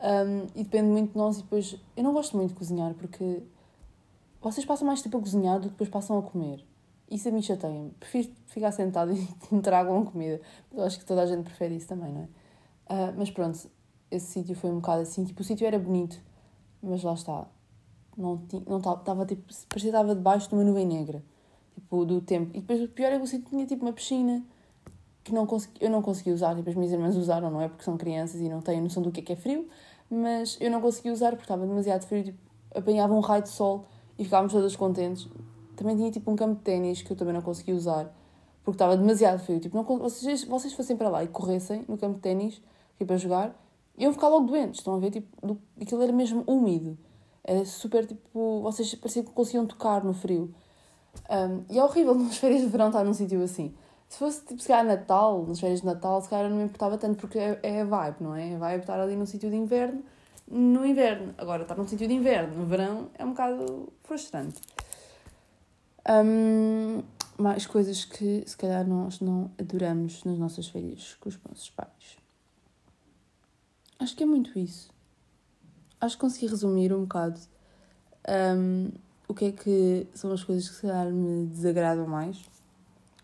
Um, 0.00 0.46
e 0.54 0.64
depende 0.64 0.88
muito 0.88 1.12
de 1.12 1.18
nós. 1.18 1.38
E 1.38 1.42
depois, 1.42 1.76
eu 1.96 2.02
não 2.02 2.12
gosto 2.12 2.36
muito 2.36 2.50
de 2.50 2.56
cozinhar 2.56 2.94
porque 2.94 3.42
vocês 4.40 4.64
passam 4.64 4.86
mais 4.86 5.02
tempo 5.02 5.18
a 5.18 5.20
cozinhar 5.20 5.58
do 5.58 5.64
que 5.64 5.70
depois 5.70 5.90
passam 5.90 6.18
a 6.18 6.22
comer. 6.22 6.64
Isso 7.10 7.28
a 7.28 7.32
mim 7.32 7.42
chateia-me. 7.42 7.90
Prefiro 7.98 8.30
ficar 8.46 8.72
sentado 8.72 9.12
e 9.12 9.28
me 9.54 9.60
tragam 9.60 10.04
comida. 10.04 10.40
Eu 10.72 10.84
acho 10.84 10.98
que 10.98 11.04
toda 11.04 11.22
a 11.22 11.26
gente 11.26 11.42
prefere 11.44 11.76
isso 11.76 11.88
também, 11.88 12.12
não 12.12 12.22
é? 12.22 12.24
Uh, 12.92 13.14
mas 13.16 13.30
pronto, 13.30 13.68
esse 14.10 14.26
sítio 14.26 14.54
foi 14.54 14.70
um 14.70 14.76
bocado 14.76 15.02
assim. 15.02 15.24
Tipo, 15.24 15.42
o 15.42 15.44
sítio 15.44 15.66
era 15.66 15.78
bonito, 15.78 16.20
mas 16.82 17.02
lá 17.02 17.12
está. 17.12 17.46
Não 18.16 18.36
estava, 18.36 18.64
não 18.68 18.78
estava 18.78 19.26
tipo, 19.26 19.42
parecia 19.42 19.68
que 19.68 19.86
estava 19.86 20.14
debaixo 20.14 20.48
de 20.48 20.54
uma 20.54 20.64
nuvem 20.64 20.86
negra. 20.86 21.22
Tipo, 21.74 22.04
do 22.04 22.20
tempo. 22.20 22.50
E 22.56 22.60
depois 22.60 22.82
o 22.82 22.88
pior 22.88 23.12
é 23.12 23.16
que 23.16 23.24
o 23.24 23.26
sítio 23.26 23.48
tinha 23.50 23.66
tipo 23.66 23.84
uma 23.84 23.92
piscina 23.92 24.44
que 25.22 25.32
não 25.32 25.46
consegui, 25.46 25.74
eu 25.80 25.90
não 25.90 26.02
consegui 26.02 26.32
usar, 26.32 26.56
tipo, 26.56 26.68
as 26.68 26.74
minhas 26.74 26.92
irmãs 26.92 27.16
usaram, 27.16 27.50
não 27.50 27.60
é? 27.60 27.68
Porque 27.68 27.84
são 27.84 27.96
crianças 27.96 28.40
e 28.40 28.48
não 28.48 28.60
têm 28.60 28.80
noção 28.80 29.02
do 29.02 29.12
que 29.12 29.20
é 29.20 29.22
que 29.22 29.32
é 29.32 29.36
frio, 29.36 29.68
mas 30.10 30.56
eu 30.60 30.70
não 30.70 30.80
consegui 30.80 31.10
usar 31.10 31.30
porque 31.30 31.44
estava 31.44 31.66
demasiado 31.66 32.04
frio, 32.06 32.24
tipo, 32.24 32.38
apanhava 32.74 33.14
um 33.14 33.20
raio 33.20 33.42
de 33.42 33.48
sol 33.48 33.86
e 34.18 34.24
ficávamos 34.24 34.52
todas 34.52 34.74
contentes. 34.74 35.28
Também 35.76 35.96
tinha 35.96 36.10
tipo 36.10 36.30
um 36.30 36.36
campo 36.36 36.56
de 36.56 36.62
ténis 36.62 37.00
que 37.00 37.10
eu 37.10 37.16
também 37.16 37.32
não 37.32 37.42
consegui 37.42 37.72
usar 37.72 38.12
porque 38.64 38.76
estava 38.76 38.96
demasiado 38.96 39.40
frio. 39.40 39.60
Tipo, 39.60 39.76
não, 39.76 39.98
vocês, 39.98 40.44
vocês 40.44 40.72
fossem 40.72 40.96
para 40.96 41.08
lá 41.08 41.24
e 41.24 41.28
corressem 41.28 41.84
no 41.88 41.96
campo 41.96 42.14
de 42.16 42.20
ténis 42.20 42.62
tipo, 42.98 43.16
jogar, 43.16 43.54
iam 43.96 44.12
ficar 44.12 44.28
logo 44.28 44.46
doentes. 44.46 44.80
Estão 44.80 44.94
a 44.94 44.98
ver? 44.98 45.10
Tipo, 45.10 45.46
do, 45.46 45.58
aquilo 45.80 46.02
era 46.02 46.12
mesmo 46.12 46.44
úmido. 46.46 46.98
Era 47.42 47.64
super 47.64 48.06
tipo. 48.06 48.60
Vocês 48.62 48.94
pareciam 48.94 49.24
que 49.24 49.32
conseguiam 49.32 49.66
tocar 49.66 50.04
no 50.04 50.12
frio. 50.12 50.54
Um, 51.28 51.64
e 51.68 51.78
é 51.78 51.84
horrível 51.84 52.14
nas 52.16 52.36
férias 52.36 52.60
de 52.60 52.68
verão 52.68 52.88
estar 52.88 53.04
num 53.04 53.14
sítio 53.14 53.42
assim. 53.42 53.74
Se 54.10 54.18
fosse 54.18 54.44
tipo, 54.44 54.60
se 54.60 54.66
calhar 54.66 54.84
Natal, 54.84 55.46
nas 55.46 55.60
férias 55.60 55.80
de 55.80 55.86
Natal, 55.86 56.20
se 56.20 56.28
calhar 56.28 56.50
não 56.50 56.56
me 56.56 56.64
importava 56.64 56.98
tanto 56.98 57.16
porque 57.16 57.38
é, 57.38 57.60
é 57.62 57.84
vibe, 57.84 58.16
não 58.20 58.34
é? 58.34 58.56
A 58.56 58.58
vibe 58.58 58.80
estar 58.80 59.00
ali 59.00 59.14
num 59.14 59.24
sítio 59.24 59.48
de 59.48 59.54
inverno, 59.54 60.02
no 60.48 60.84
inverno. 60.84 61.32
Agora, 61.38 61.62
estar 61.62 61.76
num 61.76 61.86
sítio 61.86 62.08
de 62.08 62.12
inverno, 62.12 62.56
no 62.56 62.66
verão, 62.66 63.08
é 63.16 63.24
um 63.24 63.30
bocado 63.30 63.92
frustrante. 64.02 64.60
Um, 66.08 67.04
mais 67.38 67.66
coisas 67.66 68.04
que 68.04 68.42
se 68.44 68.56
calhar 68.56 68.84
nós 68.84 69.20
não 69.20 69.48
adoramos 69.56 70.24
nas 70.24 70.36
nossas 70.36 70.66
férias 70.66 71.16
com 71.20 71.28
os 71.28 71.38
nossos 71.48 71.70
pais. 71.70 72.18
Acho 73.96 74.16
que 74.16 74.24
é 74.24 74.26
muito 74.26 74.58
isso. 74.58 74.90
Acho 76.00 76.16
que 76.16 76.20
consegui 76.20 76.48
resumir 76.48 76.92
um 76.92 77.02
bocado 77.02 77.38
um, 78.28 78.90
o 79.28 79.34
que 79.34 79.44
é 79.44 79.52
que 79.52 80.08
são 80.14 80.32
as 80.32 80.42
coisas 80.42 80.68
que 80.68 80.74
se 80.74 80.82
calhar 80.82 81.12
me 81.12 81.46
desagradam 81.46 82.08
mais 82.08 82.50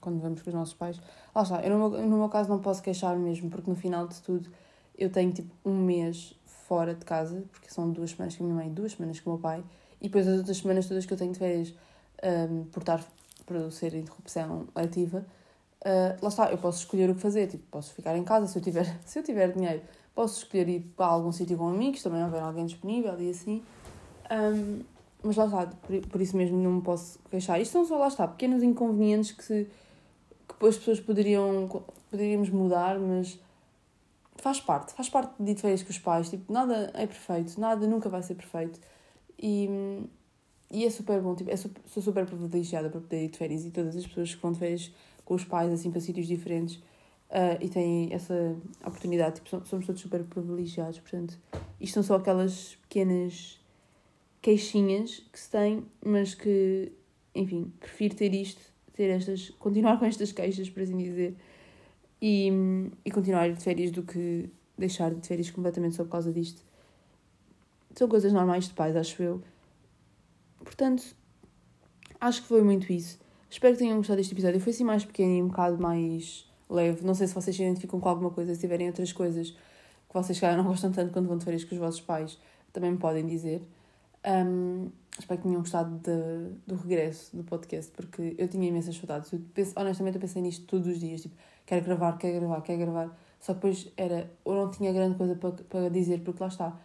quando 0.06 0.20
vamos 0.20 0.40
com 0.40 0.50
os 0.50 0.54
nossos 0.54 0.74
pais. 0.74 1.00
Lá 1.34 1.42
está, 1.42 1.60
eu 1.62 1.76
no 1.76 1.90
meu, 1.90 2.06
no 2.06 2.18
meu 2.18 2.28
caso 2.28 2.48
não 2.48 2.60
posso 2.60 2.80
queixar 2.80 3.18
mesmo, 3.18 3.50
porque 3.50 3.68
no 3.68 3.74
final 3.74 4.06
de 4.06 4.22
tudo 4.22 4.48
eu 4.96 5.10
tenho 5.10 5.32
tipo 5.32 5.52
um 5.64 5.74
mês 5.74 6.32
fora 6.44 6.94
de 6.94 7.04
casa, 7.04 7.42
porque 7.50 7.68
são 7.68 7.90
duas 7.90 8.12
semanas 8.12 8.36
com 8.36 8.44
a 8.44 8.46
minha 8.46 8.56
mãe, 8.56 8.72
duas 8.72 8.92
semanas 8.92 9.18
com 9.18 9.30
o 9.30 9.32
meu 9.32 9.42
pai, 9.42 9.64
e 10.00 10.04
depois 10.04 10.28
as 10.28 10.38
outras 10.38 10.58
semanas 10.58 10.86
todas 10.86 11.04
que 11.04 11.12
eu 11.12 11.18
tenho 11.18 11.32
de 11.32 11.38
férias 11.40 11.74
um, 12.22 12.64
por, 12.66 12.80
estar, 12.80 13.04
por 13.44 13.72
ser 13.72 13.94
interrupção 13.94 14.68
ativa, 14.76 15.26
uh, 15.82 16.22
lá 16.22 16.28
está, 16.28 16.52
eu 16.52 16.58
posso 16.58 16.78
escolher 16.78 17.10
o 17.10 17.16
que 17.16 17.20
fazer, 17.20 17.48
tipo, 17.48 17.64
posso 17.68 17.92
ficar 17.92 18.16
em 18.16 18.22
casa 18.22 18.46
se 18.46 18.56
eu 18.56 18.62
tiver, 18.62 18.96
se 19.04 19.18
eu 19.18 19.24
tiver 19.24 19.52
dinheiro, 19.52 19.82
posso 20.14 20.38
escolher 20.38 20.68
ir 20.68 20.80
para 20.96 21.06
algum 21.06 21.32
sítio 21.32 21.58
com 21.58 21.68
amigos, 21.68 22.00
também 22.00 22.22
houver 22.22 22.42
alguém 22.42 22.64
disponível 22.64 23.20
e 23.20 23.30
assim. 23.30 23.60
Um, 24.30 24.82
mas 25.22 25.36
lá 25.36 25.46
está, 25.46 25.66
por, 25.66 26.06
por 26.06 26.20
isso 26.20 26.36
mesmo 26.36 26.56
não 26.56 26.72
me 26.74 26.82
posso 26.82 27.18
queixar. 27.30 27.60
Isto 27.60 27.72
são 27.72 27.84
só, 27.84 27.98
lá 27.98 28.08
está, 28.08 28.28
pequenos 28.28 28.62
inconvenientes 28.62 29.32
que 29.32 29.44
se 29.44 29.68
que 30.58 30.66
as 30.66 30.76
pessoas 30.76 31.00
poderiam 31.00 31.68
poderíamos 32.10 32.50
mudar, 32.50 32.98
mas 32.98 33.38
faz 34.36 34.60
parte, 34.60 34.92
faz 34.92 35.08
parte 35.08 35.34
de 35.42 35.54
férias 35.54 35.82
com 35.82 35.90
os 35.90 35.98
pais, 35.98 36.30
tipo, 36.30 36.52
nada 36.52 36.90
é 36.94 37.06
perfeito, 37.06 37.58
nada 37.60 37.86
nunca 37.86 38.08
vai 38.08 38.22
ser 38.22 38.34
perfeito. 38.34 38.80
E, 39.38 39.68
e 40.70 40.84
é 40.84 40.90
super 40.90 41.20
bom, 41.20 41.34
tipo, 41.34 41.50
é 41.50 41.56
sou 41.56 42.02
super 42.02 42.24
privilegiada 42.26 42.88
para 42.88 43.00
poder 43.00 43.24
ir 43.24 43.28
de 43.28 43.38
férias 43.38 43.64
e 43.64 43.70
todas 43.70 43.96
as 43.96 44.06
pessoas 44.06 44.34
que 44.34 44.40
vão 44.40 44.52
de 44.52 44.58
férias 44.58 44.92
com 45.24 45.34
os 45.34 45.44
pais, 45.44 45.72
assim, 45.72 45.90
para 45.90 46.00
sítios 46.00 46.26
diferentes 46.26 46.76
uh, 46.76 47.58
e 47.60 47.68
têm 47.68 48.12
essa 48.12 48.56
oportunidade, 48.84 49.40
tipo, 49.40 49.66
somos 49.66 49.86
todos 49.86 50.00
super 50.00 50.22
privilegiados, 50.24 51.00
portanto, 51.00 51.38
isto 51.80 51.94
são 51.94 52.02
só 52.02 52.14
aquelas 52.16 52.76
pequenas 52.82 53.58
queixinhas 54.40 55.24
que 55.32 55.40
se 55.40 55.50
têm, 55.50 55.84
mas 56.04 56.34
que, 56.34 56.92
enfim, 57.34 57.72
prefiro 57.80 58.14
ter 58.14 58.32
isto 58.32 58.75
ter 58.96 59.10
estas, 59.10 59.50
continuar 59.50 59.98
com 59.98 60.06
estas 60.06 60.32
queixas, 60.32 60.68
por 60.70 60.82
assim 60.82 60.96
dizer, 60.96 61.36
e, 62.20 62.50
e 63.04 63.10
continuar 63.10 63.52
de 63.52 63.62
férias 63.62 63.90
do 63.90 64.02
que 64.02 64.50
deixar 64.76 65.14
de 65.14 65.26
férias 65.26 65.50
completamente 65.50 65.94
só 65.94 66.04
por 66.04 66.10
causa 66.10 66.32
disto. 66.32 66.62
São 67.94 68.08
coisas 68.08 68.32
normais 68.32 68.68
de 68.68 68.74
pais, 68.74 68.96
acho 68.96 69.22
eu. 69.22 69.42
Portanto, 70.58 71.04
acho 72.20 72.42
que 72.42 72.48
foi 72.48 72.62
muito 72.62 72.92
isso. 72.92 73.18
Espero 73.48 73.74
que 73.74 73.78
tenham 73.78 73.96
gostado 73.98 74.16
deste 74.16 74.32
episódio. 74.32 74.60
Foi 74.60 74.72
assim 74.72 74.84
mais 74.84 75.04
pequeno 75.04 75.32
e 75.32 75.42
um 75.42 75.48
bocado 75.48 75.80
mais 75.80 76.46
leve. 76.68 77.04
Não 77.04 77.14
sei 77.14 77.26
se 77.26 77.34
vocês 77.34 77.54
se 77.54 77.62
identificam 77.62 78.00
com 78.00 78.08
alguma 78.08 78.30
coisa, 78.30 78.54
se 78.54 78.60
tiverem 78.60 78.88
outras 78.88 79.12
coisas 79.12 79.50
que 79.50 80.14
vocês 80.14 80.38
calhar 80.40 80.56
não 80.56 80.64
gostam 80.64 80.90
tanto 80.92 81.12
quando 81.12 81.26
vão 81.26 81.38
de 81.38 81.44
férias 81.44 81.64
com 81.64 81.74
os 81.74 81.80
vossos 81.80 82.00
pais, 82.00 82.38
também 82.72 82.90
me 82.90 82.98
podem 82.98 83.26
dizer. 83.26 83.62
Um, 84.26 84.90
espero 85.20 85.40
que 85.40 85.46
tenham 85.46 85.60
gostado 85.60 85.98
de, 85.98 86.58
do 86.66 86.76
regresso 86.76 87.36
do 87.36 87.44
podcast, 87.44 87.90
porque 87.92 88.34
eu 88.38 88.48
tinha 88.48 88.68
imensas 88.68 88.96
saudades. 88.96 89.32
Eu 89.32 89.40
penso, 89.54 89.72
honestamente, 89.76 90.16
eu 90.16 90.20
pensei 90.20 90.42
nisto 90.42 90.66
todos 90.66 90.86
os 90.86 90.98
dias. 90.98 91.22
Tipo, 91.22 91.34
quero 91.64 91.84
gravar, 91.84 92.18
quero 92.18 92.40
gravar, 92.40 92.60
quero 92.62 92.78
gravar. 92.78 93.18
Só 93.40 93.52
depois 93.54 93.92
era, 93.96 94.30
ou 94.44 94.54
não 94.54 94.70
tinha 94.70 94.92
grande 94.92 95.16
coisa 95.16 95.34
para, 95.34 95.52
para 95.52 95.88
dizer, 95.90 96.20
porque 96.22 96.42
lá 96.42 96.48
está, 96.48 96.76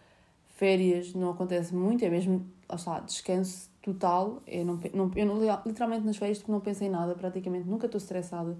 férias 0.56 1.14
não 1.14 1.30
acontece 1.30 1.74
muito, 1.74 2.04
é 2.04 2.10
mesmo, 2.10 2.46
lá 2.68 2.76
está, 2.76 3.00
descanso 3.00 3.68
total. 3.82 4.42
Eu, 4.46 4.64
não, 4.64 4.80
não, 4.94 5.10
eu 5.16 5.26
não, 5.26 5.62
literalmente 5.66 6.04
nas 6.06 6.16
férias 6.16 6.38
tipo, 6.38 6.52
não 6.52 6.60
pensei 6.60 6.88
em 6.88 6.90
nada, 6.90 7.14
praticamente 7.14 7.68
nunca 7.68 7.86
estou 7.86 7.98
estressada. 7.98 8.56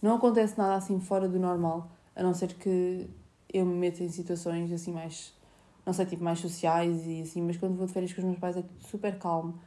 Não 0.00 0.16
acontece 0.16 0.56
nada 0.56 0.76
assim 0.76 0.98
fora 1.00 1.28
do 1.28 1.38
normal, 1.38 1.90
a 2.14 2.22
não 2.22 2.32
ser 2.32 2.54
que 2.54 3.08
eu 3.52 3.66
me 3.66 3.74
meto 3.74 4.02
em 4.02 4.08
situações 4.08 4.72
assim 4.72 4.92
mais, 4.92 5.34
não 5.84 5.92
sei, 5.92 6.06
tipo 6.06 6.22
mais 6.22 6.38
sociais 6.38 7.06
e 7.06 7.22
assim, 7.22 7.42
mas 7.42 7.56
quando 7.56 7.76
vou 7.76 7.86
de 7.86 7.92
férias 7.92 8.12
com 8.12 8.20
os 8.20 8.26
meus 8.26 8.38
pais 8.38 8.56
é 8.56 8.64
super 8.80 9.18
calmo. 9.18 9.58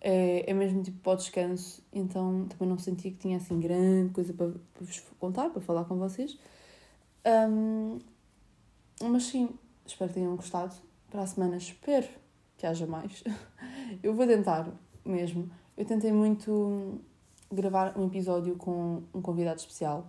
É, 0.00 0.50
é 0.50 0.54
mesmo 0.54 0.82
tipo 0.82 0.98
para 1.00 1.12
o 1.12 1.16
descanso, 1.16 1.82
então 1.92 2.46
também 2.48 2.68
não 2.68 2.78
sentia 2.78 3.10
que 3.10 3.18
tinha 3.18 3.36
assim 3.36 3.60
grande 3.60 4.12
coisa 4.14 4.32
para, 4.32 4.48
para 4.48 4.84
vos 4.84 5.00
contar, 5.18 5.50
para 5.50 5.60
falar 5.60 5.84
com 5.84 5.96
vocês. 5.96 6.38
Um, 7.26 7.98
mas 9.02 9.24
sim, 9.24 9.50
espero 9.84 10.08
que 10.08 10.14
tenham 10.14 10.36
gostado. 10.36 10.74
Para 11.10 11.22
a 11.22 11.26
semana 11.26 11.56
espero 11.56 12.08
que 12.56 12.66
haja 12.66 12.86
mais. 12.86 13.22
Eu 14.02 14.14
vou 14.14 14.26
tentar 14.26 14.68
mesmo. 15.04 15.50
Eu 15.76 15.84
tentei 15.84 16.12
muito 16.12 17.00
gravar 17.50 17.98
um 17.98 18.06
episódio 18.06 18.56
com 18.56 19.02
um 19.12 19.20
convidado 19.20 19.58
especial, 19.58 20.06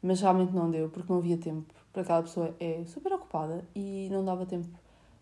mas 0.00 0.20
realmente 0.20 0.52
não 0.54 0.70
deu 0.70 0.88
porque 0.88 1.12
não 1.12 1.18
havia 1.18 1.36
tempo. 1.36 1.74
Porque 1.96 2.12
aquela 2.12 2.22
pessoa 2.22 2.54
é 2.60 2.84
super 2.84 3.10
ocupada 3.14 3.64
e 3.74 4.10
não 4.12 4.22
dava 4.22 4.44
tempo 4.44 4.68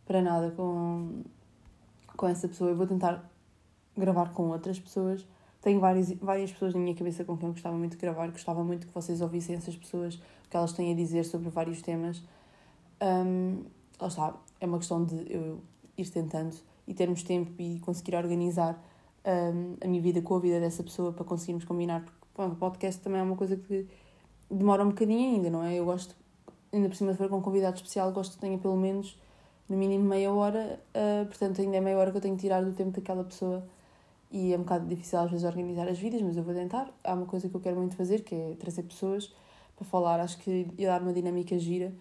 para 0.05 0.21
nada 0.21 0.51
com, 0.51 1.23
com 2.17 2.27
essa 2.27 2.49
pessoa. 2.49 2.71
Eu 2.71 2.75
vou 2.75 2.85
tentar 2.85 3.31
gravar 3.97 4.33
com 4.33 4.49
outras 4.49 4.81
pessoas. 4.81 5.25
Tenho 5.63 5.79
várias, 5.79 6.11
várias 6.15 6.51
pessoas 6.51 6.75
na 6.75 6.81
minha 6.81 6.97
cabeça 6.97 7.25
com 7.25 7.37
quem 7.37 7.47
eu 7.47 7.53
gostava 7.53 7.77
muito 7.77 7.93
de 7.93 7.99
gravar, 7.99 8.29
gostava 8.29 8.65
muito 8.65 8.89
que 8.89 8.93
vocês 8.93 9.21
ouvissem 9.21 9.55
essas 9.55 9.77
pessoas, 9.77 10.17
o 10.17 10.49
que 10.51 10.57
elas 10.57 10.73
têm 10.73 10.93
a 10.93 10.97
dizer 10.97 11.25
sobre 11.25 11.49
vários 11.49 11.81
temas. 11.81 12.21
Um, 13.01 13.63
está, 14.05 14.35
é 14.61 14.67
uma 14.67 14.79
questão 14.79 15.05
de 15.05 15.33
eu 15.33 15.61
ir 15.97 16.11
tentando 16.11 16.57
e 16.89 16.93
termos 16.93 17.23
tempo 17.23 17.53
e 17.63 17.79
conseguir 17.79 18.17
organizar 18.17 18.83
um, 19.25 19.77
a 19.81 19.87
minha 19.87 20.03
vida 20.03 20.21
com 20.21 20.35
a 20.35 20.41
vida 20.41 20.59
dessa 20.59 20.83
pessoa 20.83 21.13
para 21.13 21.25
conseguirmos 21.25 21.65
combinar, 21.65 22.01
porque 22.01 22.27
pronto, 22.35 22.55
o 22.55 22.57
podcast 22.57 23.01
também 23.01 23.21
é 23.21 23.23
uma 23.23 23.37
coisa 23.37 23.57
que 23.57 23.87
demora 24.51 24.83
um 24.83 24.89
bocadinho 24.89 25.37
ainda, 25.37 25.51
não 25.51 25.63
é? 25.63 25.77
Eu 25.77 25.85
gosto, 25.85 26.17
ainda 26.75 26.89
por 26.89 26.97
cima 26.97 27.13
de 27.13 27.19
for 27.19 27.29
com 27.29 27.39
um 27.39 27.43
convidado 27.43 27.77
especial, 27.77 28.13
gosto 28.13 28.35
que 28.35 28.41
tenha 28.41 28.59
pelo 28.59 28.77
menos 28.77 29.19
no 29.69 29.77
mínimo 29.77 30.05
meia 30.05 30.31
hora, 30.33 30.81
uh, 30.95 31.27
portanto 31.27 31.61
ainda 31.61 31.77
é 31.77 31.81
meia 31.81 31.97
hora 31.97 32.11
que 32.11 32.17
eu 32.17 32.21
tenho 32.21 32.37
que 32.37 32.43
tirar 32.43 32.63
do 32.63 32.73
tempo 32.73 32.91
daquela 32.91 33.25
pessoa 33.25 33.65
e 34.31 34.53
é 34.53 34.57
um 34.57 34.61
bocado 34.63 34.87
difícil 34.87 35.19
às 35.19 35.31
vezes 35.31 35.47
organizar 35.47 35.89
as 35.89 35.99
vidas, 35.99 36.21
mas 36.21 36.37
eu 36.37 36.43
vou 36.43 36.53
tentar. 36.53 36.93
Há 37.05 37.15
uma 37.15 37.27
coisa 37.27 37.49
que 37.49 37.55
eu 37.55 37.61
quero 37.61 37.77
muito 37.77 37.95
fazer, 37.95 38.23
que 38.25 38.35
é 38.35 38.57
trazer 38.59 38.83
pessoas 38.83 39.33
para 39.77 39.87
falar, 39.87 40.21
acho 40.21 40.39
que 40.39 40.67
ia 40.77 40.89
dar 40.89 41.03
uma 41.03 41.13
dinâmica 41.13 41.59
gira 41.59 41.93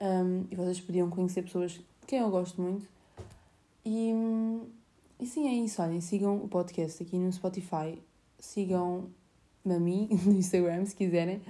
um, 0.00 0.44
e 0.50 0.56
vocês 0.56 0.80
podiam 0.80 1.10
conhecer 1.10 1.42
pessoas 1.42 1.72
de 1.72 1.84
quem 2.06 2.20
eu 2.20 2.30
gosto 2.30 2.60
muito. 2.60 2.86
E, 3.84 4.12
e 5.20 5.26
sim, 5.26 5.48
é 5.48 5.52
isso. 5.52 5.82
Olhem, 5.82 6.00
sigam 6.00 6.36
o 6.36 6.48
podcast 6.48 7.02
aqui 7.02 7.18
no 7.18 7.32
Spotify, 7.32 8.00
sigam-me 8.38 9.74
a 9.74 9.78
mim 9.78 10.08
no 10.24 10.32
Instagram 10.32 10.86
se 10.86 10.94
quiserem. 10.94 11.42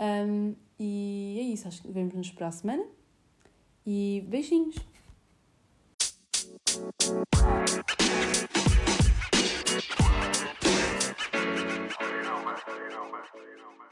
Um, 0.00 0.54
e 0.82 1.36
é 1.38 1.42
isso, 1.42 1.68
acho 1.68 1.82
que 1.82 1.92
vemos-nos 1.92 2.30
para 2.30 2.48
a 2.48 2.52
semana. 2.52 2.82
E 3.84 4.24
beijinhos! 4.26 4.76
you 12.00 12.22
know, 12.22 12.42
man. 12.44 13.90